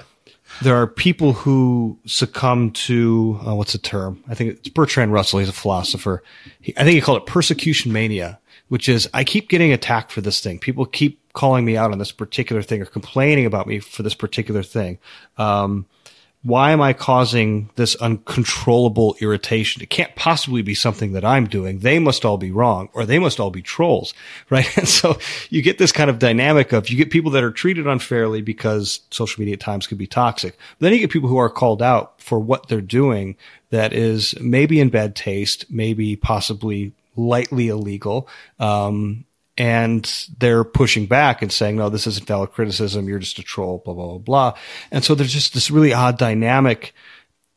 there 0.61 0.75
are 0.75 0.87
people 0.87 1.33
who 1.33 1.97
succumb 2.05 2.71
to 2.71 3.39
uh, 3.47 3.55
what's 3.55 3.71
the 3.71 3.77
term? 3.77 4.23
I 4.27 4.35
think 4.35 4.57
it's 4.57 4.69
Bertrand 4.69 5.13
Russell. 5.13 5.39
He's 5.39 5.49
a 5.49 5.53
philosopher. 5.53 6.23
He, 6.59 6.73
I 6.77 6.83
think 6.83 6.95
he 6.95 7.01
called 7.01 7.21
it 7.21 7.25
persecution 7.25 7.93
mania, 7.93 8.39
which 8.71 8.87
is 8.87 9.09
I 9.13 9.25
keep 9.25 9.49
getting 9.49 9.73
attacked 9.73 10.13
for 10.13 10.21
this 10.21 10.39
thing. 10.39 10.57
People 10.57 10.85
keep 10.85 11.19
calling 11.33 11.65
me 11.65 11.75
out 11.75 11.91
on 11.91 11.97
this 11.97 12.13
particular 12.13 12.61
thing 12.61 12.81
or 12.81 12.85
complaining 12.85 13.45
about 13.45 13.67
me 13.67 13.79
for 13.79 14.01
this 14.01 14.15
particular 14.15 14.63
thing. 14.63 14.97
Um, 15.37 15.87
why 16.43 16.71
am 16.71 16.79
I 16.79 16.93
causing 16.93 17.69
this 17.75 17.95
uncontrollable 17.95 19.17
irritation? 19.19 19.81
It 19.81 19.89
can't 19.89 20.15
possibly 20.15 20.61
be 20.61 20.73
something 20.73 21.11
that 21.11 21.25
I'm 21.25 21.47
doing. 21.47 21.79
They 21.79 21.99
must 21.99 22.23
all 22.23 22.37
be 22.37 22.49
wrong 22.49 22.87
or 22.93 23.05
they 23.05 23.19
must 23.19 23.41
all 23.41 23.51
be 23.51 23.61
trolls, 23.61 24.13
right? 24.49 24.77
And 24.77 24.87
so 24.87 25.19
you 25.49 25.61
get 25.61 25.77
this 25.77 25.91
kind 25.91 26.09
of 26.09 26.17
dynamic 26.17 26.71
of 26.71 26.89
you 26.89 26.95
get 26.95 27.11
people 27.11 27.31
that 27.31 27.43
are 27.43 27.51
treated 27.51 27.87
unfairly 27.87 28.41
because 28.41 29.01
social 29.11 29.41
media 29.41 29.55
at 29.55 29.59
times 29.59 29.85
can 29.85 29.97
be 29.97 30.07
toxic. 30.07 30.57
But 30.79 30.85
then 30.85 30.93
you 30.93 30.99
get 30.99 31.11
people 31.11 31.27
who 31.27 31.39
are 31.39 31.49
called 31.49 31.81
out 31.81 32.21
for 32.21 32.39
what 32.39 32.69
they're 32.69 32.79
doing 32.79 33.35
that 33.69 33.91
is 33.91 34.33
maybe 34.39 34.79
in 34.79 34.87
bad 34.87 35.13
taste, 35.13 35.65
maybe 35.69 36.15
possibly 36.15 36.93
lightly 37.15 37.67
illegal. 37.69 38.27
Um, 38.59 39.25
and 39.57 40.27
they're 40.39 40.63
pushing 40.63 41.05
back 41.05 41.41
and 41.41 41.51
saying, 41.51 41.75
no, 41.75 41.89
this 41.89 42.07
isn't 42.07 42.25
valid 42.25 42.51
criticism. 42.51 43.07
You're 43.07 43.19
just 43.19 43.39
a 43.39 43.43
troll, 43.43 43.81
blah, 43.83 43.93
blah, 43.93 44.07
blah, 44.07 44.17
blah. 44.17 44.57
And 44.91 45.03
so 45.03 45.13
there's 45.13 45.33
just 45.33 45.53
this 45.53 45.69
really 45.69 45.93
odd 45.93 46.17
dynamic 46.17 46.93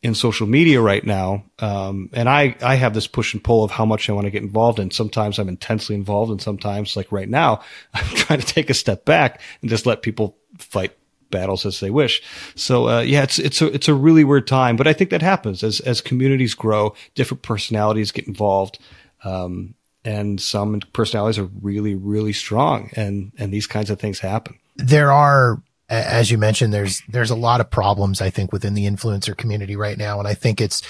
in 0.02 0.14
social 0.14 0.46
media 0.46 0.82
right 0.82 1.02
now. 1.02 1.44
Um, 1.60 2.10
and 2.12 2.28
I, 2.28 2.56
I 2.60 2.74
have 2.74 2.92
this 2.92 3.06
push 3.06 3.32
and 3.32 3.42
pull 3.42 3.64
of 3.64 3.70
how 3.70 3.86
much 3.86 4.10
I 4.10 4.12
want 4.12 4.26
to 4.26 4.30
get 4.30 4.42
involved 4.42 4.78
in. 4.78 4.90
Sometimes 4.90 5.38
I'm 5.38 5.48
intensely 5.48 5.94
involved 5.94 6.30
and 6.30 6.42
sometimes 6.42 6.94
like 6.94 7.10
right 7.10 7.28
now, 7.28 7.62
I'm 7.94 8.14
trying 8.14 8.40
to 8.40 8.46
take 8.46 8.68
a 8.68 8.74
step 8.74 9.06
back 9.06 9.40
and 9.62 9.70
just 9.70 9.86
let 9.86 10.02
people 10.02 10.36
fight 10.58 10.94
battles 11.30 11.64
as 11.64 11.80
they 11.80 11.90
wish. 11.90 12.22
So, 12.54 12.88
uh, 12.88 13.00
yeah, 13.00 13.22
it's, 13.22 13.38
it's 13.38 13.62
a, 13.62 13.72
it's 13.72 13.88
a 13.88 13.94
really 13.94 14.24
weird 14.24 14.46
time, 14.46 14.76
but 14.76 14.86
I 14.86 14.92
think 14.92 15.08
that 15.08 15.22
happens 15.22 15.64
as, 15.64 15.80
as 15.80 16.02
communities 16.02 16.54
grow, 16.54 16.94
different 17.14 17.42
personalities 17.42 18.12
get 18.12 18.28
involved. 18.28 18.78
Um, 19.24 19.74
and 20.04 20.40
some 20.40 20.80
personalities 20.92 21.38
are 21.38 21.48
really, 21.62 21.94
really 21.94 22.34
strong 22.34 22.90
and, 22.94 23.32
and 23.38 23.52
these 23.52 23.66
kinds 23.66 23.88
of 23.88 23.98
things 23.98 24.18
happen. 24.18 24.58
There 24.76 25.10
are, 25.10 25.62
as 25.88 26.30
you 26.30 26.36
mentioned, 26.36 26.74
there's, 26.74 27.02
there's 27.08 27.30
a 27.30 27.36
lot 27.36 27.60
of 27.60 27.70
problems, 27.70 28.20
I 28.20 28.30
think, 28.30 28.52
within 28.52 28.74
the 28.74 28.86
influencer 28.86 29.36
community 29.36 29.76
right 29.76 29.96
now. 29.96 30.18
And 30.18 30.28
I 30.28 30.34
think 30.34 30.60
it's, 30.60 30.82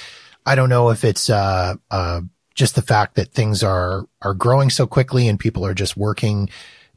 I 0.44 0.56
don't 0.56 0.68
know 0.68 0.90
if 0.90 1.04
it's, 1.04 1.30
uh, 1.30 1.76
uh, 1.90 2.22
just 2.54 2.74
the 2.74 2.82
fact 2.82 3.16
that 3.16 3.32
things 3.32 3.62
are, 3.62 4.06
are 4.22 4.34
growing 4.34 4.70
so 4.70 4.86
quickly 4.86 5.28
and 5.28 5.38
people 5.38 5.64
are 5.64 5.74
just 5.74 5.96
working 5.96 6.48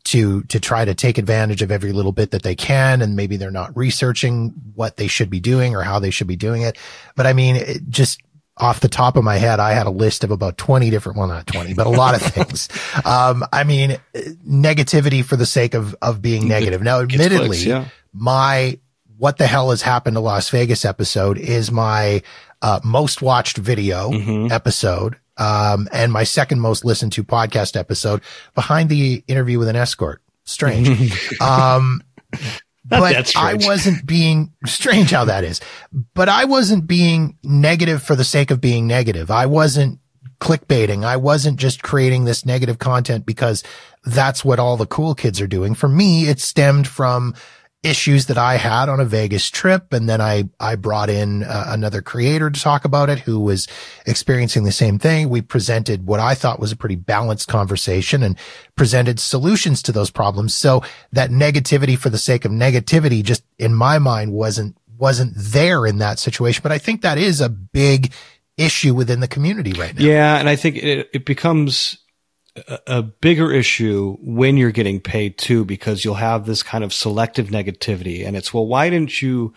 to, 0.03 0.43
to 0.43 0.59
try 0.59 0.85
to 0.85 0.95
take 0.95 1.17
advantage 1.17 1.61
of 1.61 1.71
every 1.71 1.91
little 1.91 2.11
bit 2.11 2.31
that 2.31 2.43
they 2.43 2.55
can. 2.55 3.01
And 3.01 3.15
maybe 3.15 3.37
they're 3.37 3.51
not 3.51 3.75
researching 3.75 4.53
what 4.73 4.97
they 4.97 5.07
should 5.07 5.29
be 5.29 5.39
doing 5.39 5.75
or 5.75 5.81
how 5.81 5.99
they 5.99 6.11
should 6.11 6.27
be 6.27 6.35
doing 6.35 6.61
it. 6.61 6.77
But 7.15 7.27
I 7.27 7.33
mean, 7.33 7.55
it 7.57 7.89
just, 7.89 8.21
off 8.57 8.79
the 8.79 8.89
top 8.89 9.17
of 9.17 9.23
my 9.23 9.37
head, 9.37 9.59
I 9.59 9.73
had 9.73 9.87
a 9.87 9.91
list 9.91 10.23
of 10.23 10.31
about 10.31 10.57
20 10.57 10.89
different, 10.89 11.17
well, 11.17 11.27
not 11.27 11.47
20, 11.47 11.73
but 11.73 11.87
a 11.87 11.89
lot 11.89 12.15
of 12.15 12.21
things. 12.33 12.69
Um, 13.05 13.43
I 13.53 13.63
mean, 13.63 13.97
negativity 14.47 15.23
for 15.23 15.35
the 15.35 15.45
sake 15.45 15.73
of, 15.73 15.95
of 16.01 16.21
being 16.21 16.47
negative. 16.47 16.81
Now, 16.81 17.01
admittedly, 17.01 17.47
clicks, 17.47 17.65
yeah. 17.65 17.85
my 18.13 18.79
what 19.17 19.37
the 19.37 19.47
hell 19.47 19.71
has 19.71 19.81
happened 19.81 20.15
to 20.15 20.19
Las 20.19 20.49
Vegas 20.49 20.85
episode 20.85 21.39
is 21.39 21.71
my, 21.71 22.21
uh, 22.61 22.79
most 22.83 23.21
watched 23.21 23.57
video 23.57 24.11
mm-hmm. 24.11 24.51
episode. 24.51 25.17
Um, 25.37 25.87
and 25.91 26.11
my 26.11 26.23
second 26.23 26.59
most 26.59 26.83
listened 26.83 27.13
to 27.13 27.23
podcast 27.23 27.75
episode 27.75 28.21
behind 28.55 28.89
the 28.89 29.23
interview 29.27 29.59
with 29.59 29.67
an 29.67 29.75
escort. 29.75 30.21
Strange. 30.43 31.39
um, 31.41 32.01
but 32.89 33.35
I 33.35 33.55
wasn't 33.55 34.05
being 34.05 34.53
strange 34.65 35.11
how 35.11 35.25
that 35.25 35.43
is, 35.43 35.59
but 36.13 36.29
I 36.29 36.45
wasn't 36.45 36.87
being 36.87 37.37
negative 37.43 38.01
for 38.01 38.15
the 38.15 38.23
sake 38.23 38.49
of 38.49 38.61
being 38.61 38.87
negative. 38.87 39.29
I 39.29 39.45
wasn't 39.45 39.99
clickbaiting. 40.39 41.03
I 41.03 41.17
wasn't 41.17 41.59
just 41.59 41.83
creating 41.83 42.25
this 42.25 42.45
negative 42.45 42.79
content 42.79 43.25
because 43.25 43.63
that's 44.05 44.45
what 44.45 44.59
all 44.59 44.77
the 44.77 44.85
cool 44.85 45.15
kids 45.15 45.41
are 45.41 45.47
doing. 45.47 45.75
For 45.75 45.89
me, 45.89 46.27
it 46.27 46.39
stemmed 46.39 46.87
from 46.87 47.35
issues 47.87 48.25
that 48.25 48.37
I 48.37 48.57
had 48.57 48.89
on 48.89 48.99
a 48.99 49.05
Vegas 49.05 49.49
trip. 49.49 49.93
And 49.93 50.09
then 50.09 50.19
I, 50.19 50.49
I 50.59 50.75
brought 50.75 51.09
in 51.09 51.43
uh, 51.43 51.65
another 51.67 52.01
creator 52.01 52.49
to 52.49 52.61
talk 52.61 52.85
about 52.85 53.09
it 53.09 53.19
who 53.19 53.39
was 53.39 53.67
experiencing 54.05 54.65
the 54.65 54.71
same 54.71 54.99
thing. 54.99 55.29
We 55.29 55.41
presented 55.41 56.05
what 56.05 56.19
I 56.19 56.35
thought 56.35 56.59
was 56.59 56.71
a 56.71 56.75
pretty 56.75 56.95
balanced 56.95 57.47
conversation 57.47 58.23
and 58.23 58.37
presented 58.75 59.19
solutions 59.19 59.81
to 59.83 59.91
those 59.91 60.11
problems. 60.11 60.53
So 60.53 60.83
that 61.13 61.29
negativity 61.29 61.97
for 61.97 62.09
the 62.09 62.17
sake 62.17 62.45
of 62.45 62.51
negativity 62.51 63.23
just 63.23 63.43
in 63.57 63.73
my 63.73 63.99
mind 63.99 64.33
wasn't, 64.33 64.77
wasn't 64.97 65.33
there 65.35 65.85
in 65.85 65.99
that 65.99 66.19
situation. 66.19 66.61
But 66.63 66.71
I 66.73 66.77
think 66.77 67.01
that 67.01 67.17
is 67.17 67.41
a 67.41 67.49
big 67.49 68.11
issue 68.57 68.93
within 68.93 69.19
the 69.19 69.27
community 69.27 69.73
right 69.73 69.95
now. 69.95 70.03
Yeah. 70.03 70.37
And 70.37 70.49
I 70.49 70.55
think 70.55 70.75
it, 70.77 71.09
it 71.13 71.25
becomes, 71.25 71.99
a 72.87 73.01
bigger 73.01 73.51
issue 73.51 74.17
when 74.21 74.57
you're 74.57 74.71
getting 74.71 74.99
paid 74.99 75.37
too, 75.37 75.65
because 75.65 76.03
you'll 76.03 76.15
have 76.15 76.45
this 76.45 76.63
kind 76.63 76.83
of 76.83 76.93
selective 76.93 77.47
negativity. 77.47 78.25
And 78.25 78.35
it's, 78.35 78.53
well, 78.53 78.67
why 78.67 78.89
didn't 78.89 79.21
you, 79.21 79.53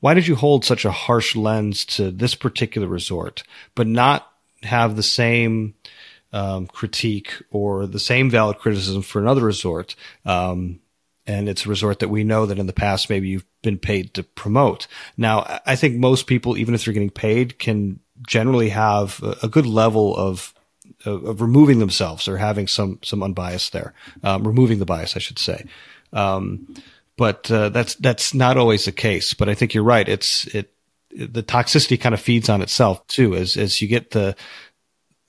why 0.00 0.14
did 0.14 0.26
you 0.26 0.36
hold 0.36 0.64
such 0.64 0.84
a 0.84 0.90
harsh 0.90 1.34
lens 1.34 1.84
to 1.86 2.10
this 2.10 2.34
particular 2.34 2.86
resort, 2.86 3.42
but 3.74 3.86
not 3.86 4.30
have 4.62 4.96
the 4.96 5.02
same 5.02 5.74
um, 6.32 6.66
critique 6.66 7.32
or 7.50 7.86
the 7.86 8.00
same 8.00 8.30
valid 8.30 8.58
criticism 8.58 9.02
for 9.02 9.20
another 9.20 9.44
resort? 9.44 9.94
Um, 10.24 10.80
and 11.26 11.48
it's 11.48 11.64
a 11.64 11.70
resort 11.70 12.00
that 12.00 12.08
we 12.08 12.22
know 12.22 12.46
that 12.46 12.58
in 12.58 12.66
the 12.66 12.72
past 12.72 13.08
maybe 13.08 13.28
you've 13.28 13.46
been 13.62 13.78
paid 13.78 14.14
to 14.14 14.22
promote. 14.22 14.86
Now, 15.16 15.60
I 15.64 15.74
think 15.76 15.96
most 15.96 16.26
people, 16.26 16.56
even 16.56 16.74
if 16.74 16.84
they're 16.84 16.94
getting 16.94 17.10
paid, 17.10 17.58
can 17.58 18.00
generally 18.26 18.68
have 18.70 19.20
a, 19.42 19.48
good 19.48 19.66
level 19.66 20.14
of 20.16 20.54
of, 21.04 21.24
of, 21.24 21.40
removing 21.40 21.78
themselves 21.78 22.28
or 22.28 22.36
having 22.36 22.66
some 22.66 22.98
some 23.02 23.22
unbiased 23.22 23.72
there, 23.72 23.94
um, 24.22 24.46
removing 24.46 24.78
the 24.78 24.86
bias, 24.86 25.16
I 25.16 25.20
should 25.20 25.38
say. 25.38 25.64
Um, 26.12 26.74
but 27.16 27.50
uh, 27.50 27.68
that's 27.68 27.94
that's 27.96 28.34
not 28.34 28.56
always 28.56 28.84
the 28.84 28.92
case. 28.92 29.34
But 29.34 29.48
I 29.48 29.54
think 29.54 29.74
you're 29.74 29.84
right. 29.84 30.08
It's 30.08 30.46
it 30.54 30.72
the 31.10 31.42
toxicity 31.42 32.00
kind 32.00 32.14
of 32.14 32.20
feeds 32.20 32.48
on 32.48 32.62
itself 32.62 33.06
too, 33.06 33.34
as 33.34 33.56
as 33.56 33.80
you 33.80 33.88
get 33.88 34.10
the 34.10 34.36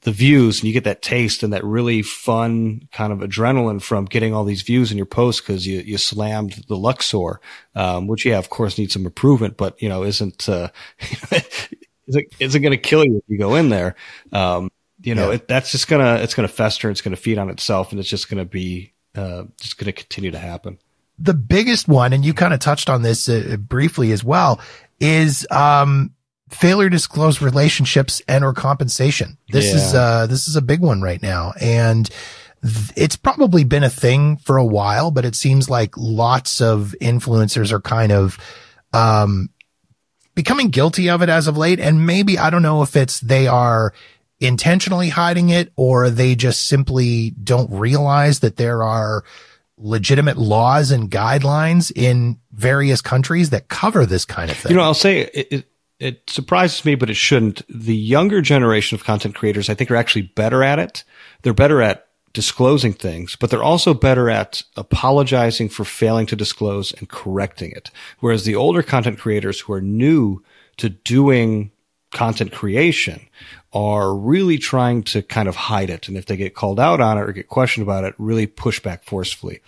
the 0.06 0.12
views 0.12 0.60
and 0.60 0.68
you 0.68 0.74
get 0.74 0.84
that 0.84 1.02
taste 1.02 1.42
and 1.42 1.52
that 1.52 1.64
really 1.64 2.04
fun 2.04 2.88
kind 2.92 3.12
of 3.12 3.20
adrenaline 3.20 3.82
from 3.82 4.06
getting 4.06 4.36
all 4.36 4.44
these 4.44 4.62
views 4.62 4.92
in 4.92 4.98
your 4.98 5.06
post 5.06 5.42
because 5.42 5.66
you, 5.66 5.80
you 5.80 5.98
slammed 5.98 6.64
the 6.68 6.78
Luxor, 6.78 7.42
um, 7.74 8.06
which 8.06 8.24
yeah, 8.24 8.38
of 8.38 8.52
course 8.52 8.78
needs 8.78 8.94
some 8.94 9.08
improvement, 9.08 9.58
but 9.58 9.82
you 9.82 9.90
know, 9.90 10.04
isn't, 10.04 10.48
uh, 10.48 10.70
isn't, 12.08 12.28
isn't 12.40 12.62
going 12.62 12.72
to 12.72 12.78
kill 12.78 13.04
you 13.04 13.18
if 13.18 13.24
you 13.28 13.40
go 13.40 13.56
in 13.56 13.70
there. 13.70 13.96
Um, 14.32 14.70
you 15.06 15.16
know, 15.16 15.30
yeah. 15.30 15.36
it, 15.36 15.48
that's 15.48 15.72
just 15.72 15.88
gonna 15.88 16.16
it's 16.16 16.34
gonna 16.34 16.48
fester. 16.48 16.90
It's 16.90 17.02
gonna 17.02 17.16
feed 17.16 17.38
on 17.38 17.50
itself, 17.50 17.92
and 17.92 18.00
it's 18.00 18.10
just 18.10 18.30
gonna 18.30 18.46
be 18.46 18.94
uh, 19.16 19.44
just 19.62 19.78
gonna 19.78 19.94
continue 19.94 20.32
to 20.32 20.40
happen. 20.40 20.80
The 21.20 21.34
biggest 21.34 21.88
one, 21.88 22.12
and 22.12 22.26
you 22.26 22.34
kind 22.34 22.54
of 22.54 22.60
touched 22.60 22.90
on 22.90 23.02
this 23.02 23.30
uh, 23.30 23.58
briefly 23.60 24.12
as 24.12 24.24
well, 24.24 24.60
is 25.00 25.48
um, 25.52 26.12
failure 26.50 26.90
to 26.90 26.96
disclose 26.96 27.42
relationships 27.42 28.22
and 28.28 28.44
or 28.44 28.54
compensation. 28.54 29.38
This 29.50 29.68
yeah. 29.68 29.76
is 29.76 29.94
uh, 29.94 30.28
this 30.28 30.48
is 30.48 30.56
a 30.56 30.62
big 30.62 30.82
one 30.82 31.02
right 31.02 31.22
now, 31.22 31.54
and 31.62 32.10
it's 32.96 33.16
probably 33.16 33.64
been 33.64 33.84
a 33.84 33.90
thing 33.90 34.38
for 34.38 34.58
a 34.58 34.66
while, 34.66 35.12
but 35.12 35.26
it 35.26 35.36
seems 35.36 35.70
like 35.70 35.96
lots 35.98 36.62
of 36.62 36.96
influencers 37.00 37.72
are 37.72 37.82
kind 37.82 38.12
of 38.12 38.40
um, 38.92 39.50
becoming 40.34 40.70
guilty 40.70 41.10
of 41.10 41.22
it 41.22 41.30
as 41.30 41.48
of 41.48 41.58
late. 41.58 41.80
And 41.80 42.06
maybe 42.06 42.40
I 42.40 42.50
don't 42.50 42.64
know 42.64 42.82
if 42.82 42.96
it's 42.96 43.20
they 43.20 43.48
are 43.48 43.94
intentionally 44.40 45.10
hiding 45.10 45.50
it 45.50 45.72
or 45.76 46.10
they 46.10 46.36
just 46.36 46.68
simply 46.68 47.32
don't 47.32 47.72
realize 47.72 48.40
that 48.40 48.58
there 48.58 48.84
are 48.84 49.24
legitimate 49.78 50.38
laws 50.38 50.92
and 50.92 51.12
guidelines 51.12 51.92
in 51.96 52.40
various 52.52 53.02
countries 53.02 53.50
that 53.50 53.68
cover 53.68 54.06
this 54.06 54.26
kind 54.26 54.50
of 54.50 54.58
thing. 54.58 54.72
You 54.72 54.78
know, 54.78 54.84
I'll 54.84 54.94
say 54.94 55.22
it, 55.22 55.48
it, 55.52 55.72
it 56.00 56.30
surprises 56.30 56.84
me, 56.86 56.96
but 56.96 57.10
it 57.10 57.16
shouldn't. 57.16 57.62
The 57.70 57.96
younger 57.96 58.42
generation 58.42 58.96
of 58.96 59.04
content 59.04 59.36
creators, 59.36 59.70
I 59.70 59.74
think, 59.74 59.92
are 59.92 59.96
actually 59.96 60.24
better 60.24 60.64
at 60.64 60.80
it. 60.80 61.04
They're 61.42 61.54
better 61.54 61.82
at 61.82 62.08
disclosing 62.34 62.94
things, 62.94 63.38
but 63.38 63.50
they're 63.50 63.64
also 63.64 63.94
better 63.94 64.30
at 64.30 64.64
apologizing 64.76 65.70
for 65.70 65.86
failing 65.86 66.26
to 66.28 66.36
disclose 66.36 66.92
and 66.94 67.08
correcting 67.08 67.72
it. 67.72 67.92
Whereas 68.20 68.44
the 68.44 68.56
older 68.56 68.84
content 68.84 69.20
creators 69.20 69.62
who 69.62 69.74
are 69.74 69.82
new 69.82 70.44
to 70.78 70.90
doing 70.90 71.72
content 72.12 72.52
creation 72.52 73.28
are 73.76 74.16
really 74.16 74.58
trying 74.58 75.04
to 75.04 75.22
kind 75.22 75.50
of 75.50 75.56
hide 75.58 75.90
it. 75.90 76.08
And 76.08 76.16
if 76.16 76.26
they 76.26 76.38
get 76.38 76.56
called 76.56 76.80
out 76.80 77.02
on 77.02 77.18
it 77.18 77.22
or 77.22 77.34
get 77.34 77.50
questioned 77.50 77.86
about 77.86 78.06
it, 78.06 78.16
really 78.18 78.48
push 78.48 78.80
back 78.80 79.04
forcefully. 79.04 79.60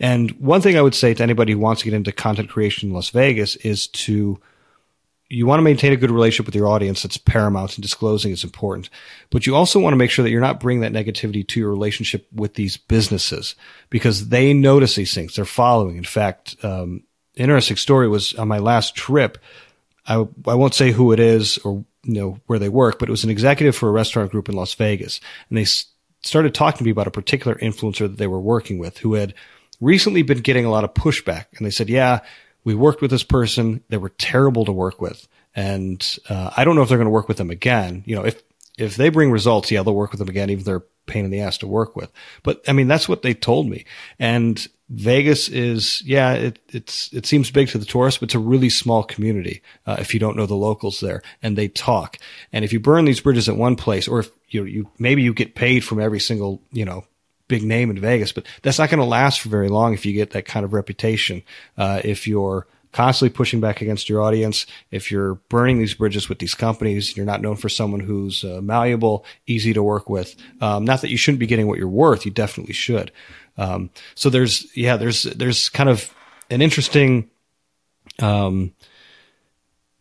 And 0.00 0.32
one 0.32 0.60
thing 0.60 0.76
I 0.76 0.82
would 0.82 0.96
say 0.96 1.14
to 1.14 1.22
anybody 1.22 1.52
who 1.52 1.60
wants 1.60 1.82
to 1.82 1.84
get 1.84 1.94
into 1.94 2.10
content 2.10 2.50
creation 2.50 2.88
in 2.88 2.94
Las 2.94 3.10
Vegas 3.10 3.54
is 3.56 3.86
to 3.86 4.40
you 5.28 5.46
want 5.46 5.60
to 5.60 5.62
maintain 5.62 5.92
a 5.92 5.96
good 5.96 6.10
relationship 6.10 6.44
with 6.44 6.56
your 6.56 6.68
audience. 6.68 7.02
That's 7.02 7.16
paramount 7.16 7.76
and 7.76 7.82
disclosing 7.82 8.32
is 8.32 8.44
important. 8.44 8.90
But 9.30 9.46
you 9.46 9.54
also 9.54 9.80
want 9.80 9.92
to 9.92 9.96
make 9.96 10.10
sure 10.10 10.24
that 10.24 10.30
you're 10.30 10.42
not 10.42 10.60
bringing 10.60 10.82
that 10.82 10.92
negativity 10.92 11.46
to 11.48 11.60
your 11.60 11.70
relationship 11.70 12.26
with 12.34 12.54
these 12.54 12.76
businesses 12.76 13.54
because 13.88 14.28
they 14.28 14.52
notice 14.52 14.94
these 14.94 15.14
things. 15.14 15.36
They're 15.36 15.46
following. 15.46 15.96
In 15.96 16.04
fact, 16.04 16.56
um, 16.62 17.04
interesting 17.34 17.78
story 17.78 18.08
was 18.08 18.34
on 18.34 18.48
my 18.48 18.58
last 18.58 18.94
trip. 18.94 19.38
I 20.06 20.16
I 20.46 20.54
won't 20.54 20.74
say 20.74 20.90
who 20.90 21.12
it 21.12 21.20
is 21.20 21.58
or 21.58 21.84
you 22.04 22.14
know 22.14 22.40
where 22.46 22.58
they 22.58 22.68
work, 22.68 22.98
but 22.98 23.08
it 23.08 23.12
was 23.12 23.24
an 23.24 23.30
executive 23.30 23.76
for 23.76 23.88
a 23.88 23.92
restaurant 23.92 24.30
group 24.30 24.48
in 24.48 24.56
Las 24.56 24.74
Vegas, 24.74 25.20
and 25.48 25.58
they 25.58 25.62
s- 25.62 25.86
started 26.22 26.54
talking 26.54 26.78
to 26.78 26.84
me 26.84 26.90
about 26.90 27.06
a 27.06 27.12
particular 27.12 27.56
influencer 27.56 28.08
that 28.08 28.18
they 28.18 28.26
were 28.26 28.40
working 28.40 28.78
with 28.78 28.98
who 28.98 29.14
had 29.14 29.34
recently 29.80 30.22
been 30.22 30.40
getting 30.40 30.64
a 30.64 30.70
lot 30.70 30.84
of 30.84 30.94
pushback, 30.94 31.46
and 31.56 31.66
they 31.66 31.70
said, 31.70 31.88
"Yeah, 31.88 32.20
we 32.64 32.74
worked 32.74 33.02
with 33.02 33.10
this 33.10 33.22
person; 33.22 33.82
they 33.88 33.98
were 33.98 34.10
terrible 34.10 34.64
to 34.64 34.72
work 34.72 35.00
with, 35.00 35.26
and 35.54 36.18
uh, 36.28 36.50
I 36.56 36.64
don't 36.64 36.76
know 36.76 36.82
if 36.82 36.88
they're 36.88 36.98
going 36.98 37.06
to 37.06 37.10
work 37.10 37.28
with 37.28 37.36
them 37.36 37.50
again. 37.50 38.02
You 38.06 38.16
know, 38.16 38.24
if 38.24 38.42
if 38.78 38.96
they 38.96 39.08
bring 39.08 39.30
results, 39.30 39.70
yeah, 39.70 39.82
they'll 39.82 39.94
work 39.94 40.12
with 40.12 40.18
them 40.18 40.28
again, 40.28 40.50
even 40.50 40.60
if 40.60 40.66
they're 40.66 40.84
pain 41.06 41.24
in 41.24 41.30
the 41.30 41.40
ass 41.40 41.58
to 41.58 41.66
work 41.66 41.96
with. 41.96 42.10
But 42.42 42.62
I 42.68 42.72
mean, 42.72 42.88
that's 42.88 43.08
what 43.08 43.22
they 43.22 43.34
told 43.34 43.68
me. 43.68 43.84
And 44.18 44.66
Vegas 44.88 45.48
is, 45.48 46.02
yeah, 46.02 46.32
it, 46.34 46.58
it's, 46.68 47.12
it 47.12 47.26
seems 47.26 47.50
big 47.50 47.68
to 47.68 47.78
the 47.78 47.84
tourists, 47.84 48.20
but 48.20 48.28
it's 48.28 48.34
a 48.34 48.38
really 48.38 48.68
small 48.68 49.02
community. 49.02 49.62
Uh, 49.86 49.96
if 49.98 50.12
you 50.12 50.20
don't 50.20 50.36
know 50.36 50.46
the 50.46 50.54
locals 50.54 51.00
there 51.00 51.22
and 51.42 51.56
they 51.56 51.68
talk. 51.68 52.18
And 52.52 52.64
if 52.64 52.72
you 52.72 52.80
burn 52.80 53.04
these 53.04 53.20
bridges 53.20 53.48
at 53.48 53.56
one 53.56 53.76
place, 53.76 54.06
or 54.06 54.20
if 54.20 54.30
you, 54.48 54.64
you, 54.64 54.90
maybe 54.98 55.22
you 55.22 55.32
get 55.32 55.54
paid 55.54 55.80
from 55.80 56.00
every 56.00 56.20
single, 56.20 56.62
you 56.72 56.84
know, 56.84 57.04
big 57.48 57.62
name 57.62 57.90
in 57.90 57.98
Vegas, 57.98 58.32
but 58.32 58.46
that's 58.62 58.78
not 58.78 58.90
going 58.90 59.00
to 59.00 59.06
last 59.06 59.40
for 59.40 59.48
very 59.48 59.68
long 59.68 59.94
if 59.94 60.06
you 60.06 60.12
get 60.12 60.30
that 60.30 60.44
kind 60.44 60.64
of 60.64 60.72
reputation. 60.72 61.42
Uh, 61.76 62.00
if 62.04 62.26
you're, 62.26 62.66
constantly 62.92 63.34
pushing 63.34 63.60
back 63.60 63.80
against 63.80 64.08
your 64.08 64.22
audience. 64.22 64.66
If 64.90 65.10
you're 65.10 65.34
burning 65.48 65.78
these 65.78 65.94
bridges 65.94 66.28
with 66.28 66.38
these 66.38 66.54
companies, 66.54 67.16
you're 67.16 67.26
not 67.26 67.40
known 67.40 67.56
for 67.56 67.68
someone 67.68 68.00
who's 68.00 68.44
uh, 68.44 68.60
malleable, 68.62 69.24
easy 69.46 69.72
to 69.72 69.82
work 69.82 70.08
with. 70.08 70.36
Um, 70.60 70.84
not 70.84 71.00
that 71.00 71.10
you 71.10 71.16
shouldn't 71.16 71.40
be 71.40 71.46
getting 71.46 71.66
what 71.66 71.78
you're 71.78 71.88
worth. 71.88 72.24
You 72.24 72.30
definitely 72.30 72.74
should. 72.74 73.10
Um, 73.56 73.90
so 74.14 74.30
there's, 74.30 74.74
yeah, 74.76 74.96
there's, 74.96 75.24
there's 75.24 75.68
kind 75.68 75.88
of 75.88 76.14
an 76.50 76.62
interesting, 76.62 77.30
um, 78.18 78.74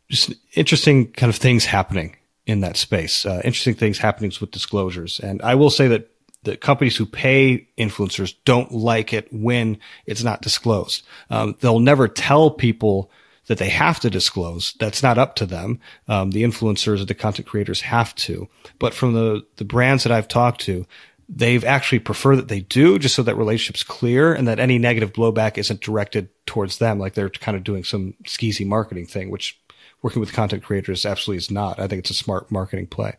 just 0.10 0.34
interesting 0.54 1.12
kind 1.14 1.30
of 1.30 1.38
things 1.38 1.66
happening 1.66 2.18
in 2.46 2.60
that 2.62 2.76
space. 2.76 3.26
Uh, 3.26 3.42
interesting 3.46 3.76
things 3.76 3.98
happening 3.98 4.32
with 4.42 4.52
disclosures. 4.52 5.20
And 5.20 5.42
I 5.42 5.56
will 5.56 5.70
say 5.70 5.88
that 5.88 6.11
the 6.44 6.58
companies 6.58 6.98
who 6.98 7.06
pay 7.06 7.68
influencers 7.78 8.36
don't 8.46 8.72
like 8.72 9.14
it 9.14 9.28
when 9.32 9.78
it's 10.06 10.24
not 10.24 10.42
disclosed. 10.42 11.06
Um, 11.30 11.56
they'll 11.62 11.80
never 11.80 12.08
tell 12.08 12.50
people 12.50 13.12
that 13.48 13.58
they 13.58 13.70
have 13.70 14.00
to 14.00 14.10
disclose. 14.10 14.74
That's 14.80 15.04
not 15.04 15.18
up 15.18 15.36
to 15.36 15.46
them. 15.46 15.80
Um, 16.08 16.32
the 16.32 16.44
influencers 16.44 17.02
or 17.02 17.06
the 17.06 17.14
content 17.14 17.48
creators 17.48 17.82
have 17.82 18.16
to. 18.16 18.48
But 18.80 18.94
from 18.94 19.14
the 19.14 19.46
the 19.58 19.66
brands 19.66 20.04
that 20.04 20.12
I've 20.12 20.28
talked 20.28 20.62
to, 20.62 20.86
they've 21.28 21.64
actually 21.64 22.00
prefer 22.00 22.36
that 22.36 22.48
they 22.48 22.62
do, 22.62 23.00
just 23.00 23.16
so 23.16 23.24
that 23.24 23.36
relationship's 23.36 23.84
clear 23.84 24.34
and 24.34 24.48
that 24.48 24.60
any 24.60 24.78
negative 24.78 25.14
blowback 25.14 25.58
isn't 25.58 25.82
directed 25.82 26.30
towards 26.46 26.78
them, 26.78 27.00
like 27.00 27.14
they're 27.14 27.30
kind 27.30 27.58
of 27.58 27.64
doing 27.64 27.84
some 27.84 28.14
skeezy 28.26 28.66
marketing 28.66 29.06
thing, 29.06 29.30
which 29.30 29.60
working 30.02 30.20
with 30.20 30.34
content 30.34 30.64
creators 30.64 31.06
absolutely 31.06 31.38
is 31.38 31.52
not. 31.52 31.80
I 31.80 31.88
think 31.88 32.00
it's 32.00 32.10
a 32.10 32.16
smart 32.16 32.52
marketing 32.52 32.88
play. 32.88 33.16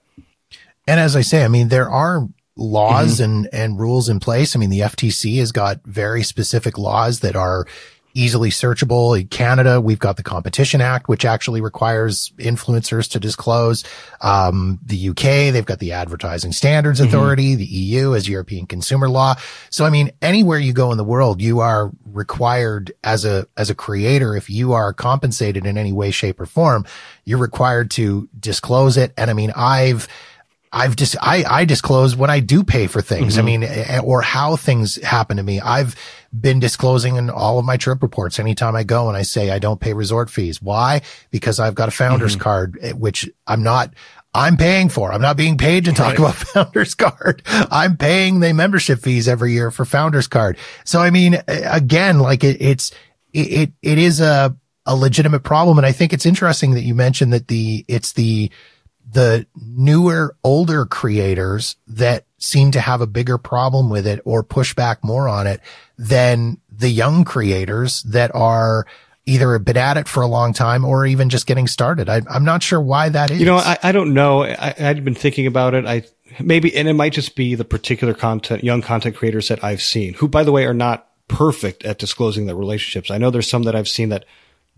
And 0.86 0.98
as 0.98 1.14
I 1.14 1.20
say, 1.20 1.44
I 1.44 1.48
mean, 1.48 1.68
there 1.68 1.88
are 1.88 2.28
laws 2.56 3.14
mm-hmm. 3.14 3.25
and, 3.25 3.49
and 3.52 3.80
rules 3.80 4.09
in 4.09 4.21
place. 4.21 4.54
I 4.54 4.59
mean, 4.59 4.71
the 4.71 4.80
FTC 4.80 5.38
has 5.38 5.52
got 5.52 5.80
very 5.85 6.23
specific 6.23 6.78
laws 6.78 7.21
that 7.21 7.37
are 7.37 7.66
easily 8.14 8.50
searchable. 8.50 9.18
In 9.18 9.26
Canada, 9.28 9.80
we've 9.80 9.99
got 9.99 10.16
the 10.16 10.23
Competition 10.23 10.80
Act, 10.80 11.09
which 11.09 11.25
actually 11.25 11.61
requires 11.61 12.32
influencers 12.38 13.11
to 13.11 13.21
disclose. 13.21 13.85
Um, 14.21 14.78
the 14.85 15.11
UK, 15.11 15.52
they've 15.52 15.64
got 15.64 15.78
the 15.78 15.92
Advertising 15.92 16.52
Standards 16.52 17.00
mm-hmm. 17.00 17.09
Authority. 17.09 17.52
Mm-hmm. 17.52 17.59
The 17.59 17.66
EU 17.66 18.14
as 18.14 18.28
European 18.28 18.66
consumer 18.66 19.09
law. 19.09 19.37
So, 19.71 19.85
I 19.85 19.90
mean, 19.90 20.11
anywhere 20.21 20.59
you 20.59 20.73
go 20.73 20.92
in 20.92 20.99
the 20.99 21.04
world, 21.04 21.40
you 21.40 21.61
are 21.61 21.90
required 22.04 22.92
as 23.02 23.25
a, 23.25 23.47
as 23.56 23.71
a 23.71 23.75
creator, 23.75 24.37
if 24.37 24.50
you 24.50 24.73
are 24.75 24.92
compensated 24.92 25.66
in 25.66 25.78
any 25.78 25.92
way, 25.92 26.11
shape 26.11 26.40
or 26.40 26.47
form, 26.47 26.85
you're 27.25 27.38
required 27.38 27.90
to 27.92 28.28
disclose 28.38 28.97
it. 28.97 29.14
And 29.16 29.30
I 29.30 29.35
mean, 29.35 29.52
I've, 29.56 30.09
I've 30.72 30.96
just, 30.96 31.16
I, 31.20 31.44
I 31.48 31.64
disclose 31.66 32.16
when 32.16 32.30
I 32.30 32.40
do 32.40 32.64
pay 32.64 32.86
for 32.86 33.02
things. 33.02 33.34
Mm-hmm. 33.34 33.40
I 33.40 33.44
mean, 33.44 33.62
eh, 33.62 34.00
or 34.02 34.22
how 34.22 34.56
things 34.56 34.96
happen 35.02 35.36
to 35.36 35.42
me. 35.42 35.60
I've 35.60 35.94
been 36.38 36.60
disclosing 36.60 37.16
in 37.16 37.28
all 37.28 37.58
of 37.58 37.66
my 37.66 37.76
trip 37.76 38.02
reports 38.02 38.38
anytime 38.38 38.74
I 38.74 38.82
go 38.82 39.08
and 39.08 39.16
I 39.16 39.22
say 39.22 39.50
I 39.50 39.58
don't 39.58 39.80
pay 39.80 39.92
resort 39.92 40.30
fees. 40.30 40.62
Why? 40.62 41.02
Because 41.30 41.61
I've 41.61 41.74
got 41.74 41.88
a 41.88 41.92
founder's 41.92 42.32
mm-hmm. 42.32 42.42
card, 42.42 42.78
eh, 42.80 42.92
which 42.92 43.28
I'm 43.46 43.62
not, 43.62 43.92
I'm 44.32 44.56
paying 44.56 44.88
for. 44.88 45.12
I'm 45.12 45.20
not 45.20 45.37
being 45.37 45.58
paid 45.58 45.85
to 45.85 45.92
talk 45.92 46.18
right. 46.18 46.18
about 46.18 46.35
founders 46.37 46.94
card. 46.94 47.42
I'm 47.46 47.98
paying 47.98 48.40
the 48.40 48.54
membership 48.54 49.00
fees 49.00 49.28
every 49.28 49.52
year 49.52 49.70
for 49.70 49.85
founders 49.85 50.26
card. 50.26 50.56
So, 50.85 51.00
I 51.00 51.11
mean, 51.11 51.35
eh, 51.35 51.68
again, 51.70 52.18
like 52.18 52.44
it, 52.44 52.62
it's, 52.62 52.92
it, 53.35 53.72
it 53.82 53.98
is 53.98 54.22
a, 54.22 54.56
a 54.87 54.96
legitimate 54.96 55.42
problem. 55.42 55.76
And 55.76 55.87
I 55.87 55.92
think 55.92 56.14
it's 56.14 56.24
interesting 56.24 56.72
that 56.72 56.82
you 56.82 56.94
mentioned 56.94 57.35
that 57.35 57.48
the, 57.48 57.85
it's 57.88 58.14
the, 58.14 58.50
the 59.12 59.46
newer, 59.55 60.35
older 60.42 60.87
creators 60.87 61.77
that 61.87 62.25
seem 62.38 62.70
to 62.72 62.81
have 62.81 63.01
a 63.01 63.07
bigger 63.07 63.38
problem 63.38 63.90
with 63.90 64.07
it 64.07 64.20
or 64.25 64.42
push 64.42 64.75
back 64.75 65.05
more 65.05 65.29
on 65.29 65.46
it 65.46 65.61
than 65.98 66.59
the 66.70 66.88
young 66.88 67.25
creators 67.25 68.03
that 68.05 68.35
are 68.35 68.87
either 69.27 69.59
been 69.59 69.77
at 69.77 69.96
it 69.96 70.09
for 70.09 70.22
a 70.22 70.27
long 70.27 70.53
time 70.53 70.85
or 70.85 71.07
even 71.07 71.29
just 71.29 71.46
getting 71.46 71.68
started. 71.68 72.09
I, 72.09 72.22
am 72.35 72.44
not 72.44 72.62
sure 72.62 72.81
why 72.81 73.09
that 73.11 73.31
is. 73.31 73.38
You 73.38 73.46
know, 73.46 73.59
I, 73.59 73.79
I 73.83 73.92
don't 73.92 74.14
know. 74.14 74.42
I, 74.42 74.75
I'd 74.79 75.05
been 75.05 75.14
thinking 75.14 75.46
about 75.46 75.75
it. 75.75 75.87
I 75.87 76.03
maybe, 76.40 76.75
and 76.75 76.88
it 76.88 76.94
might 76.94 77.12
just 77.12 77.37
be 77.37 77.55
the 77.55 77.64
particular 77.64 78.14
content, 78.14 78.64
young 78.64 78.83
content 78.83 79.14
creators 79.14 79.48
that 79.48 79.62
I've 79.62 79.83
seen, 79.83 80.14
who, 80.14 80.27
by 80.27 80.42
the 80.42 80.53
way, 80.53 80.64
are 80.64 80.75
not 80.75 81.09
perfect 81.29 81.85
at 81.85 81.98
disclosing 81.98 82.46
their 82.46 82.57
relationships. 82.57 83.11
I 83.11 83.18
know 83.18 83.31
there's 83.31 83.48
some 83.48 83.62
that 83.64 83.77
I've 83.77 83.88
seen 83.88 84.09
that 84.09 84.25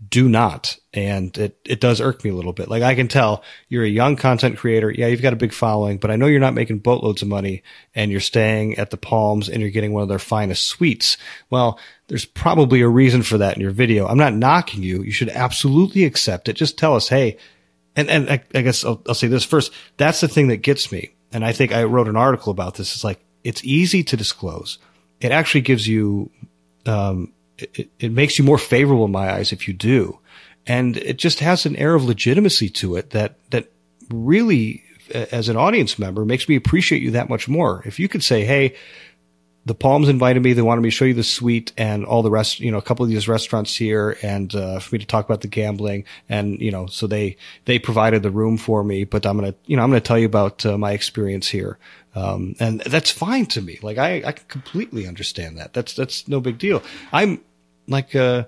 do 0.09 0.27
not. 0.27 0.77
And 0.93 1.35
it, 1.37 1.57
it 1.65 1.79
does 1.79 2.01
irk 2.01 2.23
me 2.23 2.29
a 2.29 2.33
little 2.33 2.51
bit. 2.51 2.67
Like 2.67 2.83
I 2.83 2.95
can 2.95 3.07
tell 3.07 3.43
you're 3.69 3.85
a 3.85 3.89
young 3.89 4.17
content 4.17 4.57
creator. 4.57 4.91
Yeah, 4.91 5.07
you've 5.07 5.21
got 5.21 5.33
a 5.33 5.37
big 5.37 5.53
following, 5.53 5.97
but 5.97 6.11
I 6.11 6.17
know 6.17 6.25
you're 6.25 6.41
not 6.41 6.53
making 6.53 6.79
boatloads 6.79 7.21
of 7.21 7.29
money 7.29 7.63
and 7.93 8.11
you're 8.11 8.19
staying 8.19 8.77
at 8.77 8.91
the 8.91 8.97
Palms 8.97 9.47
and 9.47 9.61
you're 9.61 9.69
getting 9.71 9.93
one 9.93 10.03
of 10.03 10.09
their 10.09 10.19
finest 10.19 10.65
suites. 10.65 11.17
Well, 11.49 11.79
there's 12.07 12.25
probably 12.25 12.81
a 12.81 12.89
reason 12.89 13.23
for 13.23 13.37
that 13.37 13.55
in 13.55 13.61
your 13.61 13.71
video. 13.71 14.05
I'm 14.05 14.17
not 14.17 14.33
knocking 14.33 14.83
you. 14.83 15.01
You 15.01 15.11
should 15.11 15.29
absolutely 15.29 16.03
accept 16.03 16.49
it. 16.49 16.53
Just 16.53 16.77
tell 16.77 16.95
us, 16.95 17.07
hey, 17.07 17.37
and, 17.95 18.09
and 18.09 18.29
I, 18.29 18.43
I 18.53 18.61
guess 18.61 18.83
I'll, 18.83 19.01
I'll 19.07 19.15
say 19.15 19.27
this 19.27 19.45
first. 19.45 19.71
That's 19.95 20.19
the 20.19 20.27
thing 20.27 20.49
that 20.49 20.57
gets 20.57 20.91
me. 20.91 21.15
And 21.31 21.45
I 21.45 21.53
think 21.53 21.71
I 21.71 21.85
wrote 21.85 22.09
an 22.09 22.17
article 22.17 22.51
about 22.51 22.75
this. 22.75 22.93
It's 22.93 23.03
like, 23.03 23.23
it's 23.45 23.63
easy 23.63 24.03
to 24.03 24.17
disclose. 24.17 24.77
It 25.21 25.31
actually 25.31 25.61
gives 25.61 25.87
you, 25.87 26.31
um, 26.85 27.31
it, 27.57 27.89
it 27.99 28.11
makes 28.11 28.37
you 28.37 28.45
more 28.45 28.57
favorable 28.57 29.05
in 29.05 29.11
my 29.11 29.31
eyes 29.31 29.51
if 29.51 29.67
you 29.67 29.73
do. 29.73 30.19
And 30.67 30.97
it 30.97 31.17
just 31.17 31.39
has 31.39 31.65
an 31.65 31.75
air 31.75 31.95
of 31.95 32.05
legitimacy 32.05 32.69
to 32.69 32.95
it 32.95 33.11
that, 33.11 33.37
that 33.51 33.71
really, 34.09 34.83
as 35.13 35.47
an 35.47 35.57
audience 35.57 35.99
member, 35.99 36.25
makes 36.25 36.49
me 36.49 36.55
appreciate 36.55 37.01
you 37.01 37.11
that 37.11 37.29
much 37.29 37.47
more. 37.47 37.83
If 37.85 37.99
you 37.99 38.09
could 38.09 38.23
say, 38.23 38.43
Hey, 38.45 38.75
the 39.65 39.73
Palms 39.73 40.09
invited 40.09 40.43
me. 40.43 40.53
They 40.53 40.61
wanted 40.61 40.81
me 40.81 40.89
to 40.89 40.95
show 40.95 41.05
you 41.05 41.15
the 41.15 41.23
suite 41.23 41.73
and 41.75 42.05
all 42.05 42.21
the 42.21 42.29
rest, 42.29 42.59
you 42.59 42.71
know, 42.71 42.77
a 42.77 42.83
couple 42.83 43.03
of 43.03 43.09
these 43.09 43.27
restaurants 43.27 43.75
here 43.75 44.15
and, 44.21 44.53
uh, 44.53 44.79
for 44.79 44.93
me 44.93 44.99
to 44.99 45.07
talk 45.07 45.25
about 45.25 45.41
the 45.41 45.47
gambling. 45.47 46.05
And, 46.29 46.59
you 46.59 46.69
know, 46.69 46.85
so 46.85 47.07
they, 47.07 47.37
they 47.65 47.79
provided 47.79 48.21
the 48.21 48.29
room 48.29 48.57
for 48.57 48.83
me, 48.83 49.05
but 49.05 49.25
I'm 49.25 49.39
going 49.39 49.51
to, 49.51 49.57
you 49.65 49.75
know, 49.75 49.83
I'm 49.83 49.89
going 49.89 50.01
to 50.01 50.07
tell 50.07 50.19
you 50.19 50.27
about 50.27 50.65
uh, 50.67 50.77
my 50.77 50.91
experience 50.91 51.47
here. 51.47 51.79
Um, 52.15 52.55
and 52.59 52.79
that's 52.81 53.11
fine 53.11 53.45
to 53.47 53.61
me. 53.61 53.77
Like 53.81 53.97
I, 53.97 54.23
I 54.25 54.31
completely 54.31 55.07
understand 55.07 55.57
that. 55.57 55.73
That's, 55.73 55.93
that's 55.93 56.27
no 56.27 56.39
big 56.39 56.57
deal. 56.57 56.81
I'm 57.11 57.41
like, 57.87 58.15
a 58.15 58.47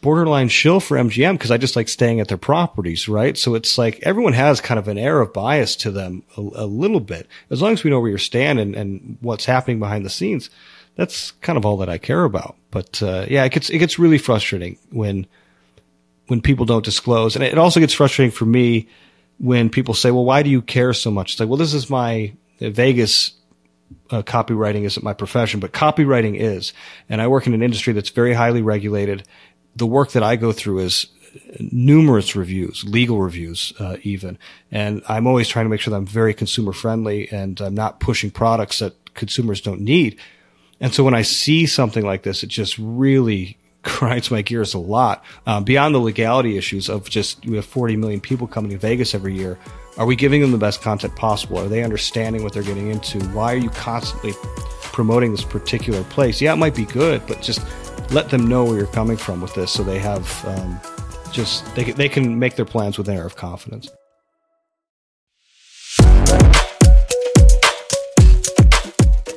borderline 0.00 0.48
shill 0.48 0.80
for 0.80 0.96
MGM 0.96 1.34
because 1.34 1.50
I 1.50 1.56
just 1.56 1.76
like 1.76 1.88
staying 1.88 2.20
at 2.20 2.28
their 2.28 2.38
properties, 2.38 3.08
right? 3.08 3.36
So 3.36 3.54
it's 3.54 3.78
like 3.78 4.00
everyone 4.02 4.32
has 4.32 4.60
kind 4.60 4.78
of 4.78 4.88
an 4.88 4.98
air 4.98 5.20
of 5.20 5.32
bias 5.32 5.76
to 5.76 5.90
them 5.90 6.22
a, 6.36 6.40
a 6.40 6.66
little 6.66 7.00
bit. 7.00 7.28
As 7.50 7.62
long 7.62 7.72
as 7.72 7.84
we 7.84 7.90
know 7.90 8.00
where 8.00 8.10
you're 8.10 8.18
standing 8.18 8.74
and, 8.74 8.76
and 8.76 9.18
what's 9.20 9.44
happening 9.44 9.78
behind 9.78 10.04
the 10.04 10.10
scenes, 10.10 10.50
that's 10.96 11.30
kind 11.42 11.56
of 11.56 11.64
all 11.64 11.76
that 11.78 11.88
I 11.88 11.98
care 11.98 12.24
about. 12.24 12.56
But 12.70 13.02
uh, 13.02 13.26
yeah, 13.28 13.44
it 13.44 13.52
gets 13.52 13.70
it 13.70 13.78
gets 13.78 13.98
really 13.98 14.18
frustrating 14.18 14.78
when 14.90 15.26
when 16.26 16.40
people 16.40 16.66
don't 16.66 16.84
disclose, 16.84 17.34
and 17.34 17.44
it 17.44 17.58
also 17.58 17.80
gets 17.80 17.94
frustrating 17.94 18.32
for 18.32 18.44
me 18.44 18.88
when 19.38 19.70
people 19.70 19.94
say, 19.94 20.10
"Well, 20.10 20.24
why 20.24 20.42
do 20.42 20.50
you 20.50 20.62
care 20.62 20.92
so 20.92 21.10
much?" 21.10 21.32
It's 21.32 21.40
like, 21.40 21.48
"Well, 21.48 21.58
this 21.58 21.74
is 21.74 21.90
my 21.90 22.32
Vegas 22.70 23.32
uh, 24.10 24.22
copywriting 24.22 24.84
isn't 24.84 25.02
my 25.02 25.12
profession, 25.14 25.60
but 25.60 25.72
copywriting 25.72 26.38
is. 26.38 26.72
And 27.08 27.20
I 27.20 27.28
work 27.28 27.46
in 27.46 27.54
an 27.54 27.62
industry 27.62 27.92
that's 27.92 28.10
very 28.10 28.34
highly 28.34 28.62
regulated. 28.62 29.26
The 29.76 29.86
work 29.86 30.12
that 30.12 30.22
I 30.22 30.36
go 30.36 30.52
through 30.52 30.80
is 30.80 31.06
numerous 31.58 32.36
reviews, 32.36 32.84
legal 32.84 33.20
reviews, 33.20 33.72
uh, 33.78 33.96
even. 34.02 34.38
And 34.70 35.02
I'm 35.08 35.26
always 35.26 35.48
trying 35.48 35.64
to 35.64 35.70
make 35.70 35.80
sure 35.80 35.90
that 35.92 35.96
I'm 35.96 36.06
very 36.06 36.34
consumer 36.34 36.72
friendly 36.72 37.30
and 37.30 37.60
I'm 37.60 37.74
not 37.74 38.00
pushing 38.00 38.30
products 38.30 38.80
that 38.80 39.14
consumers 39.14 39.60
don't 39.60 39.80
need. 39.80 40.18
And 40.80 40.92
so 40.92 41.04
when 41.04 41.14
I 41.14 41.22
see 41.22 41.66
something 41.66 42.04
like 42.04 42.22
this, 42.22 42.42
it 42.42 42.48
just 42.48 42.76
really 42.78 43.56
grinds 43.82 44.30
my 44.30 44.42
gears 44.42 44.74
a 44.74 44.78
lot. 44.78 45.24
Um, 45.46 45.64
beyond 45.64 45.94
the 45.94 46.00
legality 46.00 46.56
issues 46.56 46.88
of 46.88 47.08
just 47.08 47.44
we 47.46 47.56
have 47.56 47.64
40 47.64 47.96
million 47.96 48.20
people 48.20 48.46
coming 48.46 48.70
to 48.72 48.78
Vegas 48.78 49.14
every 49.14 49.34
year. 49.34 49.58
Are 49.98 50.06
we 50.06 50.16
giving 50.16 50.40
them 50.40 50.52
the 50.52 50.58
best 50.58 50.80
content 50.80 51.14
possible? 51.16 51.58
Are 51.58 51.68
they 51.68 51.84
understanding 51.84 52.42
what 52.42 52.54
they're 52.54 52.62
getting 52.62 52.88
into? 52.88 53.20
Why 53.28 53.52
are 53.52 53.58
you 53.58 53.68
constantly 53.68 54.32
promoting 54.84 55.32
this 55.32 55.44
particular 55.44 56.02
place? 56.04 56.40
Yeah, 56.40 56.54
it 56.54 56.56
might 56.56 56.74
be 56.74 56.86
good, 56.86 57.22
but 57.26 57.42
just 57.42 57.60
let 58.10 58.30
them 58.30 58.46
know 58.46 58.64
where 58.64 58.78
you're 58.78 58.86
coming 58.86 59.18
from 59.18 59.42
with 59.42 59.54
this, 59.54 59.70
so 59.70 59.82
they 59.82 59.98
have 59.98 60.44
um, 60.46 60.80
just 61.30 61.74
they 61.74 61.84
they 61.84 62.08
can 62.08 62.38
make 62.38 62.56
their 62.56 62.64
plans 62.64 62.96
with 62.96 63.06
an 63.08 63.16
air 63.16 63.26
of 63.26 63.36
confidence. 63.36 63.90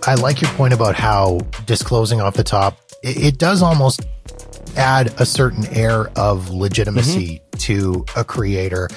I 0.08 0.14
like 0.16 0.40
your 0.40 0.52
point 0.52 0.74
about 0.74 0.96
how 0.96 1.40
disclosing 1.66 2.22
off 2.22 2.36
the 2.36 2.44
top, 2.44 2.78
it, 3.04 3.18
it 3.18 3.38
does 3.40 3.62
almost 3.62 4.06
add 4.78 5.14
a 5.20 5.26
certain 5.26 5.66
air 5.68 6.12
of 6.16 6.50
legitimacy 6.50 7.40
mm-hmm. 7.40 7.58
to 7.58 8.06
a 8.16 8.24
creator. 8.24 8.88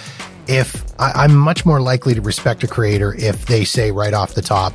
If 0.48 0.84
I, 0.98 1.24
am 1.24 1.36
much 1.36 1.66
more 1.66 1.80
likely 1.80 2.14
to 2.14 2.20
respect 2.20 2.64
a 2.64 2.66
creator 2.66 3.14
if 3.14 3.46
they 3.46 3.64
say 3.64 3.90
right 3.90 4.14
off 4.14 4.34
the 4.34 4.42
top, 4.42 4.72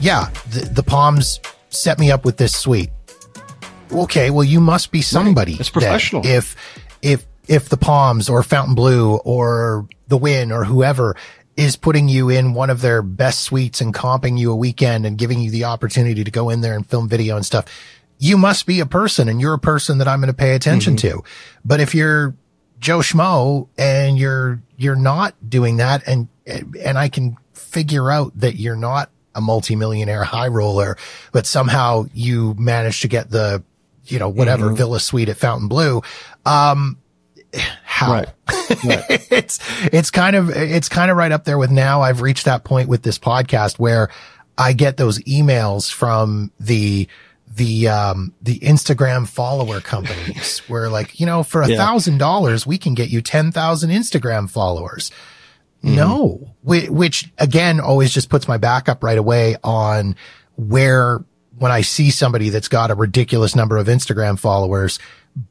yeah, 0.00 0.30
the, 0.50 0.60
the 0.60 0.82
Palms 0.82 1.40
set 1.70 1.98
me 1.98 2.10
up 2.10 2.24
with 2.24 2.36
this 2.36 2.56
suite. 2.56 2.90
Okay, 3.90 4.30
well, 4.30 4.44
you 4.44 4.60
must 4.60 4.92
be 4.92 5.02
somebody. 5.02 5.52
Right. 5.52 5.60
It's 5.60 5.70
professional. 5.70 6.24
If 6.24 6.56
if 7.02 7.26
if 7.48 7.68
the 7.68 7.76
Palms 7.76 8.28
or 8.28 8.42
Fontainebleau 8.42 9.20
or 9.24 9.88
the 10.08 10.16
Wynn 10.16 10.52
or 10.52 10.64
whoever 10.64 11.16
is 11.56 11.74
putting 11.74 12.08
you 12.08 12.28
in 12.28 12.54
one 12.54 12.70
of 12.70 12.80
their 12.80 13.02
best 13.02 13.40
suites 13.40 13.80
and 13.80 13.92
comping 13.92 14.38
you 14.38 14.52
a 14.52 14.56
weekend 14.56 15.04
and 15.04 15.18
giving 15.18 15.40
you 15.40 15.50
the 15.50 15.64
opportunity 15.64 16.22
to 16.22 16.30
go 16.30 16.50
in 16.50 16.60
there 16.60 16.74
and 16.74 16.86
film 16.86 17.08
video 17.08 17.34
and 17.34 17.44
stuff, 17.44 17.64
you 18.18 18.36
must 18.36 18.66
be 18.66 18.78
a 18.78 18.86
person 18.86 19.28
and 19.28 19.40
you're 19.40 19.54
a 19.54 19.58
person 19.58 19.98
that 19.98 20.06
I'm 20.06 20.20
going 20.20 20.28
to 20.28 20.36
pay 20.36 20.54
attention 20.54 20.94
mm-hmm. 20.94 21.18
to. 21.18 21.24
But 21.64 21.80
if 21.80 21.94
you're 21.94 22.34
Joe 22.78 22.98
Schmo 22.98 23.68
and 23.76 24.18
you're, 24.18 24.62
you're 24.76 24.96
not 24.96 25.34
doing 25.48 25.78
that 25.78 26.06
and, 26.06 26.28
and 26.46 26.98
I 26.98 27.08
can 27.08 27.36
figure 27.52 28.10
out 28.10 28.32
that 28.38 28.56
you're 28.56 28.76
not 28.76 29.10
a 29.34 29.40
multimillionaire 29.40 30.24
high 30.24 30.48
roller, 30.48 30.96
but 31.32 31.46
somehow 31.46 32.06
you 32.12 32.54
managed 32.58 33.02
to 33.02 33.08
get 33.08 33.30
the, 33.30 33.62
you 34.04 34.18
know, 34.18 34.28
whatever 34.28 34.66
mm-hmm. 34.66 34.76
villa 34.76 35.00
suite 35.00 35.28
at 35.28 35.36
Fontainebleau. 35.36 36.02
Um, 36.44 36.98
how? 37.84 38.12
Right. 38.12 38.28
Right. 38.84 39.04
it's 39.30 39.58
it's 39.92 40.10
kind 40.10 40.36
of 40.36 40.50
it's 40.50 40.88
kind 40.88 41.10
of 41.10 41.16
right 41.16 41.32
up 41.32 41.44
there 41.44 41.58
with 41.58 41.70
now. 41.70 42.02
I've 42.02 42.20
reached 42.20 42.44
that 42.44 42.64
point 42.64 42.88
with 42.88 43.02
this 43.02 43.18
podcast 43.18 43.78
where 43.78 44.08
I 44.56 44.72
get 44.72 44.96
those 44.96 45.18
emails 45.20 45.92
from 45.92 46.52
the 46.58 47.08
the 47.58 47.88
um 47.88 48.32
the 48.40 48.58
Instagram 48.60 49.28
follower 49.28 49.80
companies 49.80 50.58
where 50.68 50.88
like, 50.88 51.20
you 51.20 51.26
know, 51.26 51.42
for 51.42 51.60
a 51.60 51.76
thousand 51.76 52.18
dollars 52.18 52.66
we 52.66 52.78
can 52.78 52.94
get 52.94 53.10
you 53.10 53.20
ten 53.20 53.52
thousand 53.52 53.90
Instagram 53.90 54.48
followers. 54.48 55.10
Mm-hmm. 55.84 55.96
No, 55.96 56.54
which 56.62 57.30
again 57.36 57.78
always 57.78 58.12
just 58.12 58.30
puts 58.30 58.48
my 58.48 58.56
back 58.56 58.88
up 58.88 59.04
right 59.04 59.18
away 59.18 59.56
on 59.62 60.16
where 60.56 61.22
when 61.58 61.72
I 61.72 61.82
see 61.82 62.10
somebody 62.10 62.50
that's 62.50 62.68
got 62.68 62.90
a 62.90 62.94
ridiculous 62.94 63.54
number 63.54 63.76
of 63.76 63.86
Instagram 63.86 64.38
followers, 64.38 64.98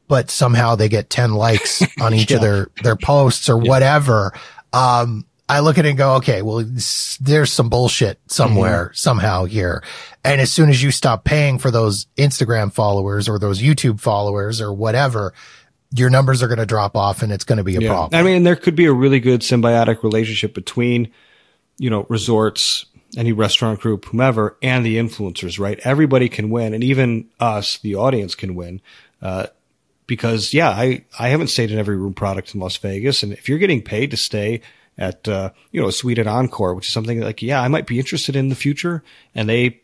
but 0.06 0.30
somehow 0.30 0.74
they 0.74 0.88
get 0.88 1.10
10 1.10 1.32
likes 1.32 1.82
on 2.00 2.14
each 2.14 2.30
yeah. 2.30 2.36
of 2.36 2.42
their, 2.42 2.68
their 2.82 2.96
posts 2.96 3.48
or 3.48 3.62
yeah. 3.62 3.68
whatever. 3.68 4.32
Um, 4.72 5.26
I 5.48 5.60
look 5.60 5.78
at 5.78 5.86
it 5.86 5.90
and 5.90 5.98
go, 5.98 6.16
okay, 6.16 6.42
well, 6.42 6.64
there's 7.20 7.52
some 7.52 7.70
bullshit 7.70 8.20
somewhere, 8.26 8.86
mm-hmm. 8.86 8.94
somehow 8.94 9.46
here. 9.46 9.82
And 10.22 10.40
as 10.40 10.52
soon 10.52 10.68
as 10.68 10.82
you 10.82 10.90
stop 10.90 11.24
paying 11.24 11.58
for 11.58 11.70
those 11.70 12.06
Instagram 12.18 12.72
followers 12.72 13.28
or 13.28 13.38
those 13.38 13.62
YouTube 13.62 13.98
followers 13.98 14.60
or 14.60 14.72
whatever, 14.72 15.32
your 15.94 16.10
numbers 16.10 16.42
are 16.42 16.48
going 16.48 16.58
to 16.58 16.66
drop 16.66 16.96
off 16.96 17.22
and 17.22 17.32
it's 17.32 17.44
going 17.44 17.56
to 17.56 17.64
be 17.64 17.76
a 17.76 17.80
yeah. 17.80 17.88
problem. 17.88 18.20
I 18.20 18.22
mean, 18.22 18.42
there 18.42 18.56
could 18.56 18.76
be 18.76 18.84
a 18.84 18.92
really 18.92 19.20
good 19.20 19.40
symbiotic 19.40 20.02
relationship 20.02 20.52
between, 20.52 21.10
you 21.78 21.88
know, 21.88 22.04
resorts, 22.10 22.84
any 23.16 23.32
restaurant 23.32 23.80
group, 23.80 24.04
whomever, 24.04 24.58
and 24.60 24.84
the 24.84 24.98
influencers, 24.98 25.58
right? 25.58 25.80
Everybody 25.82 26.28
can 26.28 26.50
win. 26.50 26.74
And 26.74 26.84
even 26.84 27.30
us, 27.40 27.78
the 27.78 27.94
audience 27.94 28.34
can 28.34 28.54
win. 28.54 28.82
Uh, 29.22 29.46
because 30.06 30.52
yeah, 30.52 30.68
I, 30.70 31.04
I 31.18 31.28
haven't 31.28 31.48
stayed 31.48 31.70
in 31.70 31.78
every 31.78 31.96
room 31.96 32.14
product 32.14 32.54
in 32.54 32.60
Las 32.60 32.76
Vegas. 32.76 33.22
And 33.22 33.32
if 33.32 33.48
you're 33.48 33.58
getting 33.58 33.82
paid 33.82 34.10
to 34.10 34.16
stay 34.18 34.60
at, 34.98 35.28
uh, 35.28 35.50
you 35.70 35.80
know, 35.80 35.88
at 35.88 36.26
Encore, 36.26 36.74
which 36.74 36.88
is 36.88 36.92
something 36.92 37.20
like, 37.20 37.40
yeah, 37.40 37.62
I 37.62 37.68
might 37.68 37.86
be 37.86 37.98
interested 37.98 38.36
in 38.36 38.48
the 38.48 38.54
future. 38.54 39.02
And 39.34 39.48
they 39.48 39.80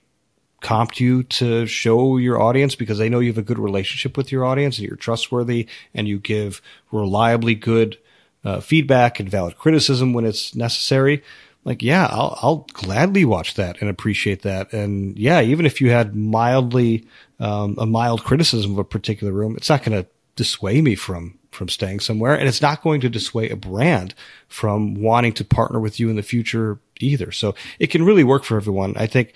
comp 0.64 0.98
you 0.98 1.22
to 1.22 1.66
show 1.66 2.16
your 2.16 2.40
audience 2.40 2.74
because 2.74 2.98
they 2.98 3.10
know 3.10 3.20
you 3.20 3.30
have 3.30 3.38
a 3.38 3.42
good 3.42 3.58
relationship 3.58 4.16
with 4.16 4.32
your 4.32 4.44
audience 4.44 4.78
and 4.78 4.88
you're 4.88 4.96
trustworthy 4.96 5.68
and 5.92 6.08
you 6.08 6.18
give 6.18 6.62
reliably 6.90 7.54
good 7.54 7.98
uh, 8.44 8.60
feedback 8.60 9.20
and 9.20 9.28
valid 9.28 9.56
criticism 9.58 10.14
when 10.14 10.24
it's 10.24 10.54
necessary. 10.54 11.22
Like 11.64 11.82
yeah 11.82 12.08
I'll, 12.10 12.38
I'll 12.40 12.66
gladly 12.72 13.26
watch 13.26 13.54
that 13.54 13.80
and 13.80 13.90
appreciate 13.90 14.40
that. 14.42 14.72
And 14.72 15.18
yeah 15.18 15.42
even 15.42 15.66
if 15.66 15.82
you 15.82 15.90
had 15.90 16.16
mildly 16.16 17.06
um, 17.38 17.76
a 17.78 17.84
mild 17.84 18.24
criticism 18.24 18.72
of 18.72 18.78
a 18.78 18.84
particular 18.84 19.34
room 19.34 19.56
it's 19.56 19.68
not 19.68 19.82
going 19.84 20.02
to 20.02 20.08
dissuade 20.34 20.82
me 20.82 20.94
from 20.94 21.38
from 21.54 21.68
staying 21.68 22.00
somewhere 22.00 22.34
and 22.34 22.48
it's 22.48 22.62
not 22.62 22.82
going 22.82 23.00
to 23.00 23.08
dissuade 23.08 23.52
a 23.52 23.56
brand 23.56 24.14
from 24.48 24.94
wanting 24.94 25.32
to 25.32 25.44
partner 25.44 25.80
with 25.80 25.98
you 26.00 26.10
in 26.10 26.16
the 26.16 26.22
future 26.22 26.78
either 27.00 27.32
so 27.32 27.54
it 27.78 27.88
can 27.88 28.04
really 28.04 28.24
work 28.24 28.44
for 28.44 28.56
everyone 28.56 28.94
i 28.96 29.06
think 29.06 29.32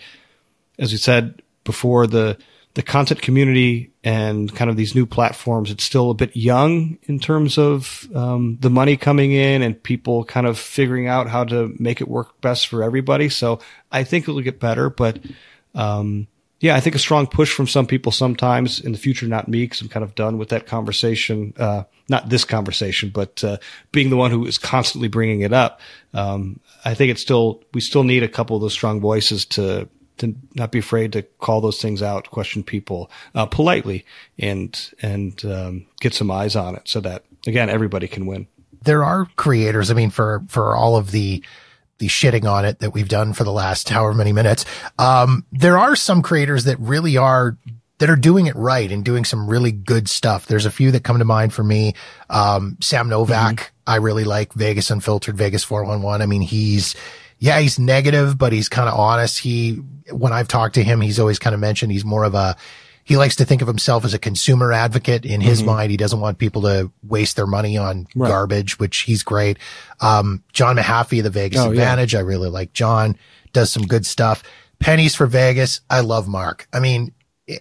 as 0.78 0.92
we 0.92 0.98
said 0.98 1.42
before 1.64 2.06
the 2.06 2.36
the 2.78 2.82
content 2.84 3.20
community 3.20 3.90
and 4.04 4.54
kind 4.54 4.70
of 4.70 4.76
these 4.76 4.94
new 4.94 5.04
platforms, 5.04 5.70
it's 5.72 5.82
still 5.82 6.10
a 6.10 6.14
bit 6.14 6.36
young 6.36 6.96
in 7.02 7.18
terms 7.18 7.58
of 7.58 8.06
um, 8.14 8.56
the 8.60 8.70
money 8.70 8.96
coming 8.96 9.32
in 9.32 9.62
and 9.62 9.82
people 9.82 10.24
kind 10.24 10.46
of 10.46 10.56
figuring 10.56 11.08
out 11.08 11.28
how 11.28 11.42
to 11.42 11.74
make 11.80 12.00
it 12.00 12.06
work 12.06 12.40
best 12.40 12.68
for 12.68 12.84
everybody. 12.84 13.28
So 13.28 13.58
I 13.90 14.04
think 14.04 14.28
it'll 14.28 14.40
get 14.42 14.60
better, 14.60 14.90
but 14.90 15.18
um, 15.74 16.28
yeah, 16.60 16.74
I 16.74 16.80
think 16.80 16.96
a 16.96 16.98
strong 16.98 17.26
push 17.26 17.52
from 17.52 17.68
some 17.68 17.86
people 17.86 18.10
sometimes 18.10 18.80
in 18.80 18.92
the 18.92 18.98
future, 18.98 19.26
not 19.26 19.48
me, 19.48 19.64
because 19.64 19.80
I'm 19.80 19.88
kind 19.88 20.02
of 20.02 20.14
done 20.14 20.38
with 20.38 20.48
that 20.48 20.66
conversation. 20.66 21.54
Uh, 21.56 21.84
not 22.08 22.30
this 22.30 22.44
conversation, 22.44 23.10
but 23.10 23.44
uh, 23.44 23.58
being 23.92 24.10
the 24.10 24.16
one 24.16 24.30
who 24.30 24.46
is 24.46 24.58
constantly 24.58 25.08
bringing 25.08 25.42
it 25.42 25.52
up. 25.52 25.80
Um, 26.14 26.58
I 26.84 26.94
think 26.94 27.10
it's 27.10 27.20
still 27.20 27.62
we 27.74 27.80
still 27.80 28.02
need 28.02 28.22
a 28.22 28.28
couple 28.28 28.56
of 28.56 28.62
those 28.62 28.72
strong 28.72 29.00
voices 29.00 29.44
to 29.46 29.88
to 30.18 30.34
not 30.54 30.72
be 30.72 30.80
afraid 30.80 31.12
to 31.12 31.22
call 31.22 31.60
those 31.60 31.80
things 31.80 32.02
out, 32.02 32.30
question 32.30 32.62
people 32.64 33.10
uh, 33.34 33.46
politely, 33.46 34.04
and 34.38 34.90
and 35.00 35.44
um, 35.44 35.86
get 36.00 36.14
some 36.14 36.30
eyes 36.30 36.56
on 36.56 36.74
it, 36.74 36.88
so 36.88 37.00
that 37.00 37.24
again 37.46 37.70
everybody 37.70 38.08
can 38.08 38.26
win. 38.26 38.48
There 38.82 39.04
are 39.04 39.26
creators. 39.36 39.90
I 39.90 39.94
mean, 39.94 40.10
for 40.10 40.42
for 40.48 40.74
all 40.74 40.96
of 40.96 41.12
the 41.12 41.44
the 41.98 42.06
shitting 42.08 42.50
on 42.50 42.64
it 42.64 42.78
that 42.80 42.92
we've 42.92 43.08
done 43.08 43.32
for 43.32 43.44
the 43.44 43.52
last 43.52 43.88
however 43.88 44.14
many 44.14 44.32
minutes, 44.32 44.64
um, 44.98 45.44
there 45.52 45.78
are 45.78 45.96
some 45.96 46.22
creators 46.22 46.64
that 46.64 46.78
really 46.78 47.16
are 47.16 47.56
that 47.98 48.08
are 48.08 48.16
doing 48.16 48.46
it 48.46 48.56
right 48.56 48.90
and 48.90 49.04
doing 49.04 49.24
some 49.24 49.48
really 49.48 49.72
good 49.72 50.08
stuff. 50.08 50.46
There's 50.46 50.66
a 50.66 50.70
few 50.70 50.92
that 50.92 51.04
come 51.04 51.18
to 51.18 51.24
mind 51.24 51.52
for 51.52 51.64
me. 51.64 51.94
Um, 52.30 52.76
Sam 52.80 53.08
Novak, 53.08 53.56
mm-hmm. 53.56 53.90
I 53.90 53.96
really 53.96 54.24
like 54.24 54.52
Vegas 54.54 54.90
Unfiltered, 54.90 55.36
Vegas 55.36 55.64
411. 55.64 56.22
I 56.22 56.26
mean, 56.26 56.42
he's, 56.42 56.94
yeah, 57.38 57.58
he's 57.58 57.78
negative, 57.78 58.38
but 58.38 58.52
he's 58.52 58.68
kind 58.68 58.88
of 58.88 58.96
honest. 58.96 59.40
He, 59.40 59.80
when 60.12 60.32
I've 60.32 60.46
talked 60.46 60.76
to 60.76 60.84
him, 60.84 61.00
he's 61.00 61.18
always 61.18 61.40
kind 61.40 61.54
of 61.54 61.60
mentioned 61.60 61.90
he's 61.90 62.04
more 62.04 62.22
of 62.22 62.34
a, 62.34 62.56
he 63.08 63.16
likes 63.16 63.36
to 63.36 63.46
think 63.46 63.62
of 63.62 63.68
himself 63.68 64.04
as 64.04 64.12
a 64.12 64.18
consumer 64.18 64.70
advocate 64.70 65.24
in 65.24 65.40
his 65.40 65.60
mm-hmm. 65.60 65.70
mind. 65.70 65.90
He 65.90 65.96
doesn't 65.96 66.20
want 66.20 66.36
people 66.36 66.60
to 66.62 66.92
waste 67.02 67.36
their 67.36 67.46
money 67.46 67.78
on 67.78 68.06
right. 68.14 68.28
garbage, 68.28 68.78
which 68.78 68.98
he's 68.98 69.22
great. 69.22 69.58
Um, 70.00 70.44
John 70.52 70.76
Mahaffey, 70.76 71.22
the 71.22 71.30
Vegas 71.30 71.58
oh, 71.58 71.70
Advantage. 71.70 72.12
Yeah. 72.12 72.18
I 72.18 72.22
really 72.24 72.50
like 72.50 72.74
John 72.74 73.16
does 73.54 73.72
some 73.72 73.84
good 73.84 74.04
stuff. 74.04 74.42
Pennies 74.78 75.14
for 75.14 75.26
Vegas. 75.26 75.80
I 75.88 76.00
love 76.00 76.28
Mark. 76.28 76.68
I 76.70 76.80
mean, 76.80 77.14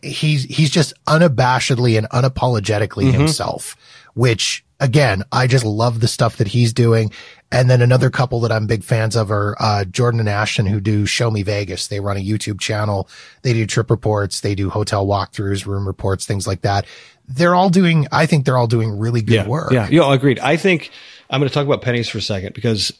he's, 0.03 0.43
he's 0.43 0.69
just 0.69 0.93
unabashedly 1.05 1.97
and 1.97 2.09
unapologetically 2.09 3.05
mm-hmm. 3.05 3.19
himself, 3.19 3.77
which 4.15 4.65
again, 4.81 5.23
I 5.31 5.47
just 5.47 5.63
love 5.63 6.01
the 6.01 6.09
stuff 6.09 6.35
that 6.37 6.47
he's 6.49 6.73
doing. 6.73 7.13
And 7.51 7.69
then 7.69 7.81
another 7.81 8.09
couple 8.09 8.41
that 8.41 8.51
I'm 8.51 8.67
big 8.67 8.83
fans 8.83 9.15
of 9.15 9.31
are 9.31 9.55
uh, 9.59 9.85
Jordan 9.85 10.19
and 10.19 10.27
Ashton, 10.27 10.65
who 10.65 10.81
do 10.81 11.05
Show 11.05 11.31
Me 11.31 11.43
Vegas. 11.43 11.87
They 11.87 12.01
run 12.01 12.17
a 12.17 12.23
YouTube 12.23 12.59
channel. 12.59 13.07
They 13.41 13.53
do 13.53 13.65
trip 13.65 13.89
reports. 13.89 14.41
They 14.41 14.53
do 14.53 14.69
hotel 14.69 15.07
walkthroughs, 15.07 15.65
room 15.65 15.87
reports, 15.87 16.25
things 16.25 16.45
like 16.45 16.61
that. 16.61 16.85
They're 17.27 17.55
all 17.55 17.69
doing. 17.69 18.07
I 18.11 18.25
think 18.25 18.45
they're 18.45 18.57
all 18.57 18.67
doing 18.67 18.97
really 18.97 19.21
good 19.21 19.35
yeah, 19.35 19.47
work. 19.47 19.71
Yeah, 19.71 19.87
yeah, 19.89 20.13
agreed. 20.13 20.39
I 20.39 20.57
think 20.57 20.91
I'm 21.29 21.39
going 21.39 21.47
to 21.49 21.53
talk 21.53 21.65
about 21.65 21.81
pennies 21.81 22.09
for 22.09 22.17
a 22.17 22.21
second 22.21 22.53
because 22.53 22.91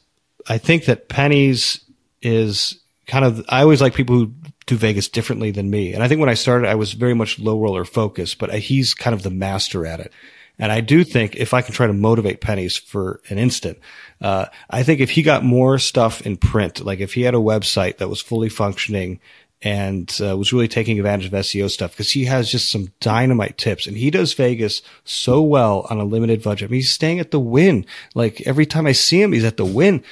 I 0.48 0.58
think 0.58 0.86
that 0.86 1.10
pennies 1.10 1.82
is 2.22 2.80
kind 3.06 3.26
of. 3.26 3.44
I 3.50 3.62
always 3.62 3.82
like 3.82 3.96
people 3.96 4.16
who 4.16 4.34
do 4.66 4.76
Vegas 4.76 5.10
differently 5.10 5.52
than 5.52 5.70
me, 5.70 5.94
and 5.94 6.04
I 6.04 6.08
think 6.08 6.20
when 6.20 6.30
I 6.30 6.36
started, 6.36 6.70
I 6.70 6.76
was 6.76 6.94
very 6.94 7.14
much 7.14 7.38
low 7.38 7.60
roller 7.60 7.86
focused, 7.86 8.38
but 8.38 8.54
he's 8.54 8.94
kind 8.94 9.14
of 9.14 9.24
the 9.24 9.30
master 9.30 9.86
at 9.86 10.00
it. 10.00 10.14
And 10.60 10.72
I 10.72 10.82
do 10.82 11.04
think 11.04 11.36
if 11.36 11.54
I 11.54 11.62
can 11.62 11.74
try 11.74 11.88
to 11.88 11.94
motivate 11.94 12.42
pennies 12.42 12.78
for 12.78 13.22
an 13.30 13.38
instant, 13.38 13.78
uh, 14.22 14.46
I 14.70 14.84
think 14.84 15.00
if 15.00 15.12
he 15.12 15.22
got 15.22 15.44
more 15.44 15.78
stuff 15.80 16.22
in 16.22 16.38
print, 16.38 16.84
like 16.84 17.00
if 17.00 17.14
he 17.14 17.22
had 17.22 17.36
a 17.36 17.40
website 17.40 17.98
that 17.98 18.10
was 18.10 18.22
fully 18.22 18.50
functioning 18.50 19.20
and 19.62 20.16
uh, 20.24 20.38
was 20.38 20.54
really 20.54 20.68
taking 20.68 20.98
advantage 21.00 21.28
of 21.28 21.34
SEO 21.34 21.70
stuff, 21.70 21.92
because 21.92 22.12
he 22.12 22.26
has 22.26 22.52
just 22.52 22.72
some 22.72 22.92
dynamite 23.00 23.58
tips 23.58 23.88
and 23.88 23.98
he 23.98 24.10
does 24.10 24.34
Vegas 24.34 24.82
so 25.04 25.42
well 25.42 25.86
on 25.90 26.00
a 26.00 26.06
limited 26.06 26.44
budget. 26.44 26.70
I 26.70 26.72
mean, 26.72 26.80
he's 26.80 26.92
staying 26.92 27.20
at 27.20 27.32
the 27.32 27.40
Wynn. 27.40 27.86
Like 28.16 28.42
every 28.42 28.66
time 28.66 28.88
I 28.88 28.92
see 28.92 29.22
him, 29.22 29.34
he's 29.34 29.46
at 29.46 29.58
the 29.58 29.66
Wynn. 29.66 30.04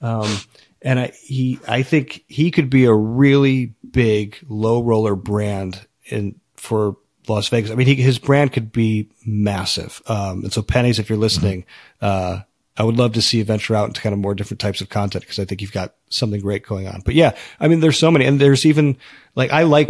Um, 0.00 0.38
and 0.82 1.00
I, 1.00 1.12
he, 1.22 1.58
I 1.66 1.82
think 1.82 2.24
he 2.28 2.50
could 2.50 2.68
be 2.68 2.84
a 2.84 2.94
really 2.94 3.74
big 3.90 4.36
low 4.48 4.82
roller 4.82 5.14
brand 5.14 5.86
in 6.04 6.38
for 6.56 6.96
Las 7.26 7.48
Vegas. 7.48 7.70
I 7.70 7.74
mean, 7.74 7.86
he, 7.86 7.94
his 7.94 8.18
brand 8.18 8.52
could 8.52 8.70
be 8.70 9.08
massive. 9.24 10.02
Um, 10.06 10.44
and 10.44 10.52
so 10.52 10.62
pennies, 10.62 10.98
if 10.98 11.08
you're 11.08 11.18
listening, 11.18 11.64
uh, 12.02 12.40
I 12.76 12.82
would 12.82 12.96
love 12.96 13.12
to 13.12 13.22
see 13.22 13.38
you 13.38 13.44
venture 13.44 13.74
out 13.74 13.88
into 13.88 14.00
kind 14.00 14.12
of 14.12 14.18
more 14.18 14.34
different 14.34 14.60
types 14.60 14.80
of 14.80 14.88
content 14.88 15.24
because 15.24 15.38
I 15.38 15.44
think 15.44 15.60
you've 15.60 15.72
got 15.72 15.94
something 16.10 16.40
great 16.40 16.66
going 16.66 16.88
on. 16.88 17.02
But 17.04 17.14
yeah, 17.14 17.36
I 17.60 17.68
mean, 17.68 17.80
there's 17.80 17.98
so 17.98 18.10
many, 18.10 18.24
and 18.24 18.40
there's 18.40 18.66
even 18.66 18.96
like 19.34 19.52
I 19.52 19.62
like 19.62 19.88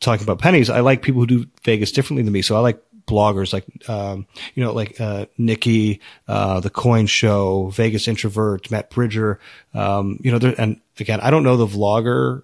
talking 0.00 0.24
about 0.24 0.38
pennies. 0.38 0.68
I 0.68 0.80
like 0.80 1.02
people 1.02 1.22
who 1.22 1.26
do 1.26 1.46
Vegas 1.64 1.92
differently 1.92 2.22
than 2.22 2.32
me. 2.32 2.42
So 2.42 2.56
I 2.56 2.60
like 2.60 2.82
bloggers 3.06 3.52
like 3.52 3.66
um, 3.88 4.26
you 4.54 4.62
know 4.62 4.72
like 4.72 5.00
uh, 5.00 5.26
Nikki, 5.38 6.00
uh, 6.28 6.60
the 6.60 6.70
Coin 6.70 7.06
Show, 7.06 7.70
Vegas 7.70 8.06
Introvert, 8.06 8.70
Matt 8.70 8.90
Bridger. 8.90 9.40
Um, 9.74 10.18
you 10.22 10.30
know, 10.30 10.54
and 10.58 10.80
again, 10.98 11.20
I 11.20 11.30
don't 11.30 11.42
know 11.42 11.56
the 11.56 11.66
vlogger 11.66 12.42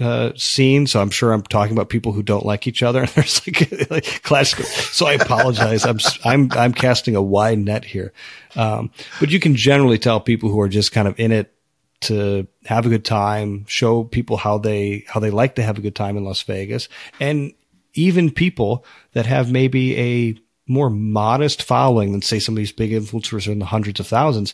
uh, 0.00 0.32
scene, 0.36 0.86
so 0.86 1.00
I'm 1.00 1.10
sure 1.10 1.32
I'm 1.32 1.42
talking 1.42 1.74
about 1.74 1.88
people 1.88 2.12
who 2.12 2.22
don't 2.22 2.44
like 2.44 2.66
each 2.66 2.82
other. 2.82 3.00
And 3.00 3.08
there's 3.14 3.46
like, 3.46 3.90
like 3.90 4.22
classic. 4.22 4.64
So 4.66 5.06
I 5.06 5.12
apologize. 5.14 5.84
I'm 5.84 5.98
I'm 6.24 6.52
I'm 6.52 6.72
casting 6.72 7.16
a 7.16 7.22
wide 7.22 7.58
net 7.58 7.84
here, 7.84 8.12
um, 8.54 8.90
but 9.20 9.30
you 9.30 9.40
can 9.40 9.56
generally 9.56 9.98
tell 9.98 10.20
people 10.20 10.50
who 10.50 10.60
are 10.60 10.68
just 10.68 10.92
kind 10.92 11.08
of 11.08 11.18
in 11.18 11.32
it 11.32 11.52
to 12.02 12.46
have 12.66 12.86
a 12.86 12.90
good 12.90 13.04
time, 13.04 13.64
show 13.66 14.04
people 14.04 14.36
how 14.36 14.58
they 14.58 15.04
how 15.08 15.20
they 15.20 15.30
like 15.30 15.54
to 15.56 15.62
have 15.62 15.78
a 15.78 15.82
good 15.82 15.96
time 15.96 16.16
in 16.16 16.24
Las 16.24 16.42
Vegas, 16.42 16.88
and 17.20 17.52
even 17.94 18.30
people 18.30 18.84
that 19.12 19.26
have 19.26 19.50
maybe 19.50 19.98
a 19.98 20.36
more 20.68 20.90
modest 20.90 21.62
following 21.62 22.12
than 22.12 22.22
say 22.22 22.38
some 22.38 22.54
of 22.54 22.58
these 22.58 22.72
big 22.72 22.90
influencers 22.90 23.48
are 23.48 23.52
in 23.52 23.60
the 23.60 23.64
hundreds 23.64 24.00
of 24.00 24.06
thousands 24.06 24.52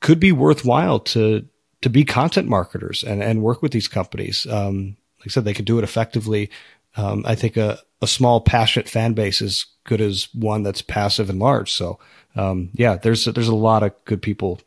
could 0.00 0.20
be 0.20 0.32
worthwhile 0.32 1.00
to 1.00 1.46
to 1.82 1.90
be 1.90 2.04
content 2.04 2.48
marketers 2.48 3.02
and, 3.02 3.22
and 3.22 3.42
work 3.42 3.62
with 3.62 3.72
these 3.72 3.88
companies. 3.88 4.46
Um, 4.46 4.96
like 5.18 5.28
I 5.28 5.30
said, 5.30 5.44
they 5.44 5.54
can 5.54 5.64
do 5.64 5.78
it 5.78 5.84
effectively. 5.84 6.50
Um, 6.96 7.24
I 7.26 7.34
think 7.34 7.56
a, 7.56 7.78
a 8.02 8.06
small 8.06 8.40
passionate 8.40 8.88
fan 8.88 9.12
base 9.12 9.40
is 9.40 9.66
good 9.84 10.00
as 10.00 10.28
one 10.34 10.62
that's 10.62 10.82
passive 10.82 11.30
and 11.30 11.38
large. 11.38 11.72
So, 11.72 11.98
um, 12.36 12.70
yeah, 12.74 12.96
there's, 12.96 13.24
there's 13.24 13.48
a 13.48 13.54
lot 13.54 13.82
of 13.82 13.92
good 14.04 14.22
people, 14.22 14.60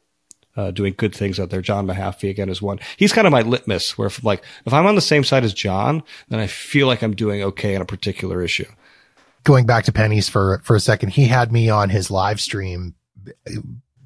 uh, 0.56 0.72
doing 0.72 0.94
good 0.98 1.14
things 1.14 1.40
out 1.40 1.50
there. 1.50 1.62
John 1.62 1.88
Mahaffey 1.88 2.30
again 2.30 2.50
is 2.50 2.62
one. 2.62 2.80
He's 2.98 3.14
kind 3.14 3.28
of 3.28 3.32
my 3.32 3.42
litmus 3.42 3.98
where 3.98 4.08
if 4.08 4.24
like, 4.24 4.44
if 4.66 4.74
I'm 4.74 4.86
on 4.86 4.96
the 4.96 5.02
same 5.02 5.24
side 5.24 5.44
as 5.44 5.54
John, 5.54 6.04
then 6.30 6.40
I 6.40 6.48
feel 6.48 6.88
like 6.88 7.02
I'm 7.02 7.16
doing 7.16 7.44
okay 7.44 7.76
on 7.76 7.82
a 7.82 7.86
particular 7.86 8.42
issue. 8.42 8.70
Going 9.44 9.66
back 9.66 9.86
to 9.86 9.92
pennies 9.92 10.30
for, 10.30 10.62
for 10.64 10.76
a 10.76 10.80
second, 10.80 11.10
he 11.10 11.26
had 11.26 11.52
me 11.52 11.70
on 11.70 11.90
his 11.90 12.10
live 12.10 12.40
stream 12.40 12.96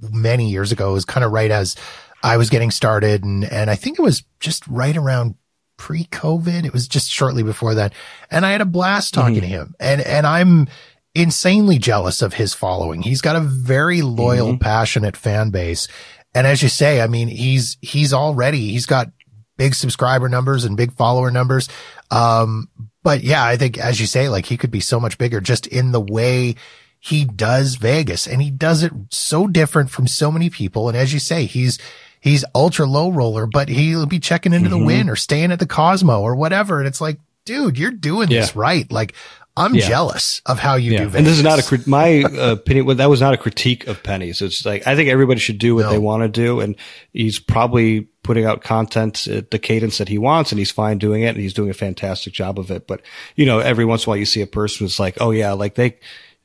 many 0.01 0.49
years 0.49 0.71
ago. 0.71 0.89
It 0.89 0.93
was 0.93 1.05
kind 1.05 1.23
of 1.23 1.31
right 1.31 1.51
as, 1.51 1.75
I 2.23 2.37
was 2.37 2.49
getting 2.49 2.71
started 2.71 3.23
and, 3.23 3.43
and 3.43 3.69
I 3.69 3.75
think 3.75 3.99
it 3.99 4.01
was 4.01 4.23
just 4.39 4.67
right 4.67 4.95
around 4.95 5.35
pre 5.77 6.05
COVID. 6.05 6.65
It 6.65 6.73
was 6.73 6.87
just 6.87 7.09
shortly 7.09 7.43
before 7.43 7.75
that. 7.75 7.93
And 8.31 8.45
I 8.45 8.51
had 8.51 8.61
a 8.61 8.65
blast 8.65 9.13
talking 9.13 9.35
mm-hmm. 9.35 9.41
to 9.41 9.47
him 9.47 9.75
and, 9.79 10.01
and 10.01 10.25
I'm 10.25 10.67
insanely 11.15 11.77
jealous 11.77 12.21
of 12.21 12.33
his 12.33 12.53
following. 12.53 13.01
He's 13.01 13.21
got 13.21 13.35
a 13.35 13.41
very 13.41 14.01
loyal, 14.01 14.49
mm-hmm. 14.49 14.57
passionate 14.57 15.17
fan 15.17 15.49
base. 15.49 15.87
And 16.33 16.45
as 16.45 16.61
you 16.61 16.69
say, 16.69 17.01
I 17.01 17.07
mean, 17.07 17.27
he's, 17.27 17.77
he's 17.81 18.13
already, 18.13 18.71
he's 18.71 18.85
got 18.85 19.11
big 19.57 19.73
subscriber 19.73 20.29
numbers 20.29 20.65
and 20.65 20.77
big 20.77 20.93
follower 20.93 21.31
numbers. 21.31 21.69
Um, 22.11 22.69
but 23.03 23.23
yeah, 23.23 23.43
I 23.43 23.57
think 23.57 23.77
as 23.77 23.99
you 23.99 24.05
say, 24.05 24.29
like 24.29 24.45
he 24.45 24.57
could 24.57 24.71
be 24.71 24.79
so 24.79 24.99
much 24.99 25.17
bigger 25.17 25.41
just 25.41 25.65
in 25.65 25.91
the 25.91 26.01
way 26.01 26.55
he 26.99 27.25
does 27.25 27.75
Vegas 27.75 28.27
and 28.27 28.41
he 28.41 28.51
does 28.51 28.83
it 28.83 28.91
so 29.09 29.47
different 29.47 29.89
from 29.89 30.07
so 30.07 30.31
many 30.31 30.49
people. 30.49 30.89
And 30.89 30.97
as 30.97 31.13
you 31.13 31.19
say, 31.19 31.45
he's, 31.45 31.79
he's 32.27 32.45
ultra 32.53 32.85
low 32.85 33.09
roller, 33.09 33.45
but 33.45 33.69
he'll 33.69 34.05
be 34.05 34.19
checking 34.19 34.53
into 34.53 34.69
mm-hmm. 34.69 34.79
the 34.79 34.85
Wynn 34.85 35.09
or 35.09 35.15
staying 35.15 35.51
at 35.51 35.59
the 35.59 35.67
Cosmo 35.67 36.21
or 36.21 36.35
whatever. 36.35 36.79
And 36.79 36.87
it's 36.87 37.01
like, 37.01 37.19
dude, 37.45 37.77
you're 37.77 37.91
doing 37.91 38.29
yeah. 38.29 38.41
this 38.41 38.55
right. 38.55 38.91
Like 38.91 39.13
I'm 39.57 39.73
yeah. 39.73 39.87
jealous 39.87 40.43
of 40.45 40.59
how 40.59 40.75
you 40.75 40.91
yeah. 40.91 40.99
do 40.99 41.05
Vegas. 41.05 41.17
And 41.17 41.25
this 41.25 41.37
is 41.37 41.43
not 41.43 41.59
a, 41.59 41.89
my 41.89 42.21
uh, 42.21 42.51
opinion. 42.53 42.85
Well, 42.85 42.95
that 42.97 43.09
was 43.09 43.21
not 43.21 43.33
a 43.33 43.37
critique 43.37 43.87
of 43.87 44.03
pennies. 44.03 44.39
It's 44.39 44.63
like, 44.63 44.85
I 44.85 44.95
think 44.95 45.09
everybody 45.09 45.39
should 45.39 45.57
do 45.57 45.73
what 45.73 45.81
no. 45.83 45.89
they 45.89 45.97
want 45.97 46.21
to 46.21 46.29
do. 46.29 46.59
And 46.59 46.75
he's 47.11 47.39
probably 47.39 48.01
putting 48.21 48.45
out 48.45 48.61
content 48.61 49.25
at 49.27 49.49
the 49.49 49.57
cadence 49.57 49.97
that 49.97 50.09
he 50.09 50.19
wants 50.19 50.51
and 50.51 50.59
he's 50.59 50.69
fine 50.69 50.99
doing 50.99 51.23
it. 51.23 51.29
And 51.29 51.39
he's 51.39 51.55
doing 51.55 51.71
a 51.71 51.73
fantastic 51.73 52.33
job 52.33 52.59
of 52.59 52.69
it. 52.69 52.85
But, 52.85 53.01
you 53.35 53.47
know, 53.47 53.57
every 53.57 53.83
once 53.83 54.05
in 54.05 54.09
a 54.09 54.11
while 54.11 54.17
you 54.17 54.25
see 54.25 54.41
a 54.41 54.47
person 54.47 54.85
who's 54.85 54.99
like, 54.99 55.17
oh 55.19 55.31
yeah, 55.31 55.53
like 55.53 55.73
they, 55.73 55.97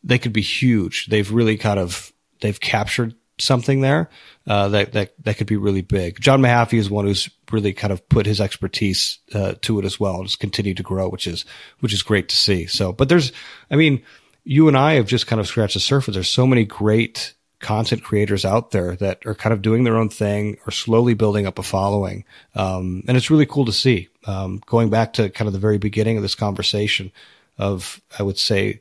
they 0.03 0.19
could 0.19 0.33
be 0.33 0.41
huge. 0.41 1.07
They've 1.07 1.31
really 1.31 1.59
kind 1.59 1.79
of, 1.79 2.15
they've 2.41 2.59
captured 2.59 3.15
something 3.39 3.81
there 3.81 4.11
uh, 4.47 4.69
that 4.69 4.93
that 4.93 5.15
that 5.25 5.37
could 5.37 5.47
be 5.47 5.57
really 5.57 5.83
big. 5.83 6.21
John 6.21 6.41
Mahaffey 6.41 6.79
is 6.79 6.91
one 6.91 7.07
who's 7.07 7.31
really 7.51 7.73
kind 7.73 7.93
of 7.93 8.09
put 8.09 8.27
his 8.27 8.41
expertise 8.41 9.19
uh, 9.35 9.55
to 9.63 9.79
it 9.79 9.85
as 9.85 9.99
well, 9.99 10.17
and 10.17 10.27
just 10.27 10.41
continued 10.41 10.77
to 10.79 10.83
grow, 10.83 11.09
which 11.09 11.27
is 11.27 11.45
which 11.81 11.93
is 11.93 12.03
great 12.03 12.29
to 12.29 12.37
see. 12.37 12.67
So, 12.67 12.93
but 12.93 13.09
there's, 13.09 13.33
I 13.71 13.77
mean, 13.77 14.03
you 14.45 14.69
and 14.69 14.77
I 14.77 14.95
have 14.95 15.07
just 15.07 15.27
kind 15.27 15.41
of 15.41 15.47
scratched 15.47 15.75
the 15.75 15.81
surface. 15.81 16.15
There's 16.15 16.29
so 16.29 16.47
many 16.47 16.65
great 16.65 17.35
content 17.61 18.03
creators 18.03 18.45
out 18.45 18.73
there 18.73 18.97
that 18.97 19.25
are 19.25 19.37
kind 19.37 19.53
of 19.53 19.63
doing 19.63 19.85
their 19.85 19.97
own 19.97 20.09
thing 20.09 20.59
or 20.67 20.73
slowly 20.73 21.15
building 21.15 21.47
up 21.47 21.59
a 21.59 21.63
following, 21.63 22.25
um, 22.55 23.03
and 23.09 23.17
it's 23.17 23.31
really 23.31 23.47
cool 23.47 23.65
to 23.65 23.73
see. 23.73 24.09
Um, 24.27 24.61
going 24.67 24.91
back 24.91 25.15
to 25.15 25.31
kind 25.31 25.47
of 25.47 25.53
the 25.53 25.59
very 25.59 25.79
beginning 25.79 26.17
of 26.17 26.23
this 26.23 26.35
conversation, 26.35 27.13
of 27.59 28.01
I 28.19 28.23
would 28.23 28.39
say 28.39 28.81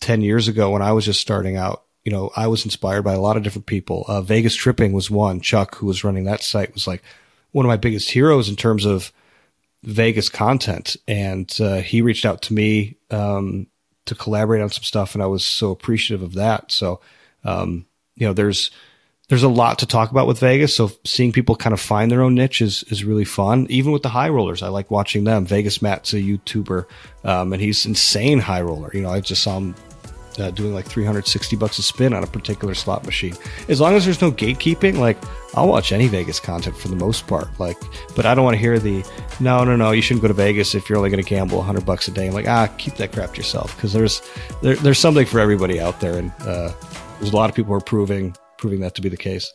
ten 0.00 0.22
years 0.22 0.48
ago 0.48 0.70
when 0.70 0.82
I 0.82 0.92
was 0.92 1.04
just 1.04 1.20
starting 1.20 1.56
out 1.56 1.84
you 2.08 2.14
know, 2.14 2.30
I 2.34 2.46
was 2.46 2.64
inspired 2.64 3.02
by 3.02 3.12
a 3.12 3.20
lot 3.20 3.36
of 3.36 3.42
different 3.42 3.66
people. 3.66 4.06
Uh, 4.08 4.22
Vegas 4.22 4.54
Tripping 4.54 4.94
was 4.94 5.10
one. 5.10 5.42
Chuck, 5.42 5.74
who 5.74 5.84
was 5.84 6.04
running 6.04 6.24
that 6.24 6.42
site, 6.42 6.72
was 6.72 6.86
like 6.86 7.02
one 7.52 7.66
of 7.66 7.68
my 7.68 7.76
biggest 7.76 8.10
heroes 8.10 8.48
in 8.48 8.56
terms 8.56 8.86
of 8.86 9.12
Vegas 9.82 10.30
content. 10.30 10.96
And 11.06 11.54
uh, 11.60 11.82
he 11.82 12.00
reached 12.00 12.24
out 12.24 12.40
to 12.42 12.54
me 12.54 12.96
um, 13.10 13.66
to 14.06 14.14
collaborate 14.14 14.62
on 14.62 14.70
some 14.70 14.84
stuff, 14.84 15.12
and 15.12 15.22
I 15.22 15.26
was 15.26 15.44
so 15.44 15.70
appreciative 15.70 16.22
of 16.22 16.32
that. 16.32 16.72
So, 16.72 17.02
um, 17.44 17.84
you 18.14 18.26
know, 18.26 18.32
there's 18.32 18.70
there's 19.28 19.42
a 19.42 19.48
lot 19.50 19.80
to 19.80 19.86
talk 19.86 20.10
about 20.10 20.26
with 20.26 20.38
Vegas. 20.38 20.74
So 20.74 20.90
seeing 21.04 21.32
people 21.32 21.56
kind 21.56 21.74
of 21.74 21.80
find 21.80 22.10
their 22.10 22.22
own 22.22 22.34
niche 22.34 22.62
is 22.62 22.84
is 22.84 23.04
really 23.04 23.26
fun. 23.26 23.66
Even 23.68 23.92
with 23.92 24.02
the 24.02 24.08
high 24.08 24.30
rollers, 24.30 24.62
I 24.62 24.68
like 24.68 24.90
watching 24.90 25.24
them. 25.24 25.44
Vegas 25.44 25.82
Matt's 25.82 26.14
a 26.14 26.22
YouTuber, 26.22 26.86
um, 27.24 27.52
and 27.52 27.60
he's 27.60 27.84
insane 27.84 28.38
high 28.38 28.62
roller. 28.62 28.90
You 28.94 29.02
know, 29.02 29.10
I 29.10 29.20
just 29.20 29.42
saw 29.42 29.58
him 29.58 29.74
uh, 30.38 30.50
doing 30.50 30.74
like 30.74 30.86
360 30.86 31.56
bucks 31.56 31.78
a 31.78 31.82
spin 31.82 32.12
on 32.12 32.22
a 32.22 32.26
particular 32.26 32.74
slot 32.74 33.04
machine. 33.04 33.36
As 33.68 33.80
long 33.80 33.94
as 33.94 34.04
there's 34.04 34.20
no 34.20 34.30
gatekeeping, 34.30 34.98
like 34.98 35.18
I'll 35.54 35.68
watch 35.68 35.92
any 35.92 36.08
Vegas 36.08 36.40
content 36.40 36.76
for 36.76 36.88
the 36.88 36.96
most 36.96 37.26
part. 37.26 37.48
Like, 37.58 37.78
but 38.14 38.26
I 38.26 38.34
don't 38.34 38.44
want 38.44 38.54
to 38.54 38.60
hear 38.60 38.78
the 38.78 39.04
no, 39.40 39.64
no, 39.64 39.76
no. 39.76 39.92
You 39.92 40.02
shouldn't 40.02 40.22
go 40.22 40.28
to 40.28 40.34
Vegas 40.34 40.74
if 40.74 40.88
you're 40.88 40.98
only 40.98 41.10
going 41.10 41.22
to 41.22 41.28
gamble 41.28 41.58
100 41.58 41.84
bucks 41.84 42.08
a 42.08 42.10
day. 42.10 42.28
I'm 42.28 42.34
like, 42.34 42.48
ah, 42.48 42.66
keep 42.78 42.94
that 42.94 43.12
crap 43.12 43.30
to 43.32 43.36
yourself 43.36 43.74
because 43.76 43.92
there's 43.92 44.22
there, 44.62 44.76
there's 44.76 44.98
something 44.98 45.26
for 45.26 45.40
everybody 45.40 45.80
out 45.80 46.00
there, 46.00 46.18
and 46.18 46.32
uh, 46.40 46.72
there's 47.18 47.32
a 47.32 47.36
lot 47.36 47.50
of 47.50 47.56
people 47.56 47.70
who 47.70 47.76
are 47.76 47.80
proving 47.80 48.36
proving 48.58 48.80
that 48.80 48.94
to 48.96 49.02
be 49.02 49.08
the 49.08 49.16
case. 49.16 49.52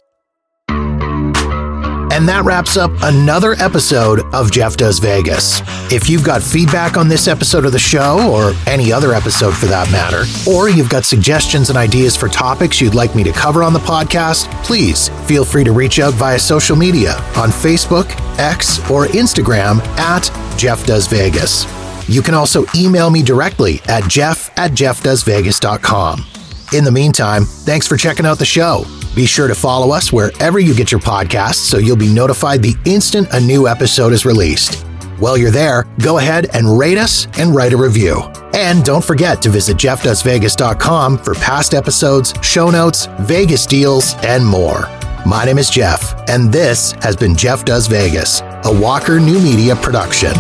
And 2.14 2.28
that 2.30 2.46
wraps 2.46 2.78
up 2.78 2.92
another 3.02 3.54
episode 3.54 4.20
of 4.36 4.52
Jeff 4.52 4.78
Does 4.78 5.00
Vegas. 5.00 5.62
If 5.92 6.08
you've 6.08 6.24
got 6.24 6.44
feedback 6.44 6.96
on 6.96 7.08
this 7.08 7.28
episode 7.28 7.66
of 7.66 7.72
the 7.72 7.80
show, 7.80 8.32
or 8.32 8.54
any 8.68 8.94
other 8.94 9.16
episode 9.16 9.56
for 9.56 9.66
that 9.66 9.92
matter, 9.92 10.26
or 10.48 10.70
you've 10.70 10.92
got 10.92 11.06
suggestions 11.06 11.70
and 11.70 11.78
ideas 11.78 12.16
for 12.16 12.30
topics 12.30 12.80
you'd 12.80 12.94
like 12.94 13.16
me 13.16 13.24
to 13.24 13.32
cover 13.32 13.64
on 13.64 13.74
the 13.74 13.80
podcast, 13.80 14.48
please 14.64 15.10
feel 15.28 15.44
free 15.44 15.64
to 15.64 15.72
reach 15.72 16.00
out 16.00 16.14
via 16.14 16.38
social 16.38 16.76
media 16.76 17.16
on 17.36 17.50
Facebook, 17.50 18.06
X, 18.38 18.78
or 18.92 19.08
Instagram 19.08 19.80
at 19.98 20.30
Jeff 20.56 20.86
Does 20.86 21.08
Vegas. 21.08 21.66
You 22.08 22.22
can 22.22 22.36
also 22.36 22.66
email 22.76 23.10
me 23.10 23.24
directly 23.24 23.82
at 23.88 24.08
jeff 24.08 24.56
at 24.56 24.74
jeffdoesvegas.com. 24.74 26.26
In 26.74 26.84
the 26.84 26.92
meantime, 26.92 27.46
thanks 27.46 27.88
for 27.88 27.98
checking 27.98 28.28
out 28.28 28.38
the 28.38 28.46
show. 28.46 28.86
Be 29.16 29.26
sure 29.28 29.48
to 29.48 29.56
follow 29.56 29.94
us 29.94 30.12
wherever 30.12 30.60
you 30.60 30.74
get 30.74 30.92
your 30.92 31.00
podcasts 31.00 31.56
so 31.56 31.78
you'll 31.78 31.96
be 31.96 32.12
notified 32.12 32.62
the 32.62 32.76
instant 32.86 33.28
a 33.32 33.40
new 33.40 33.68
episode 33.68 34.12
is 34.12 34.26
released. 34.26 34.84
While 35.20 35.38
you're 35.38 35.52
there, 35.52 35.86
go 36.00 36.18
ahead 36.18 36.50
and 36.54 36.78
rate 36.78 36.98
us 36.98 37.28
and 37.38 37.54
write 37.54 37.74
a 37.74 37.78
review. 37.78 38.22
And 38.54 38.84
don't 38.84 39.04
forget 39.04 39.42
to 39.44 39.50
visit 39.50 39.78
jeffdoesvegas.com 39.78 41.20
for 41.20 41.36
past 41.36 41.74
episodes, 41.74 42.34
show 42.42 42.70
notes, 42.72 43.08
Vegas 43.22 43.66
deals, 43.66 44.16
and 44.24 44.46
more. 44.46 44.90
My 45.26 45.46
name 45.46 45.60
is 45.60 45.70
Jeff, 45.70 46.14
and 46.28 46.52
this 46.52 46.92
has 47.02 47.16
been 47.16 47.36
Jeff 47.36 47.64
Does 47.64 47.88
Vegas, 47.88 48.42
a 48.42 48.80
Walker 48.82 49.20
New 49.20 49.40
Media 49.40 49.76
production. 49.76 50.34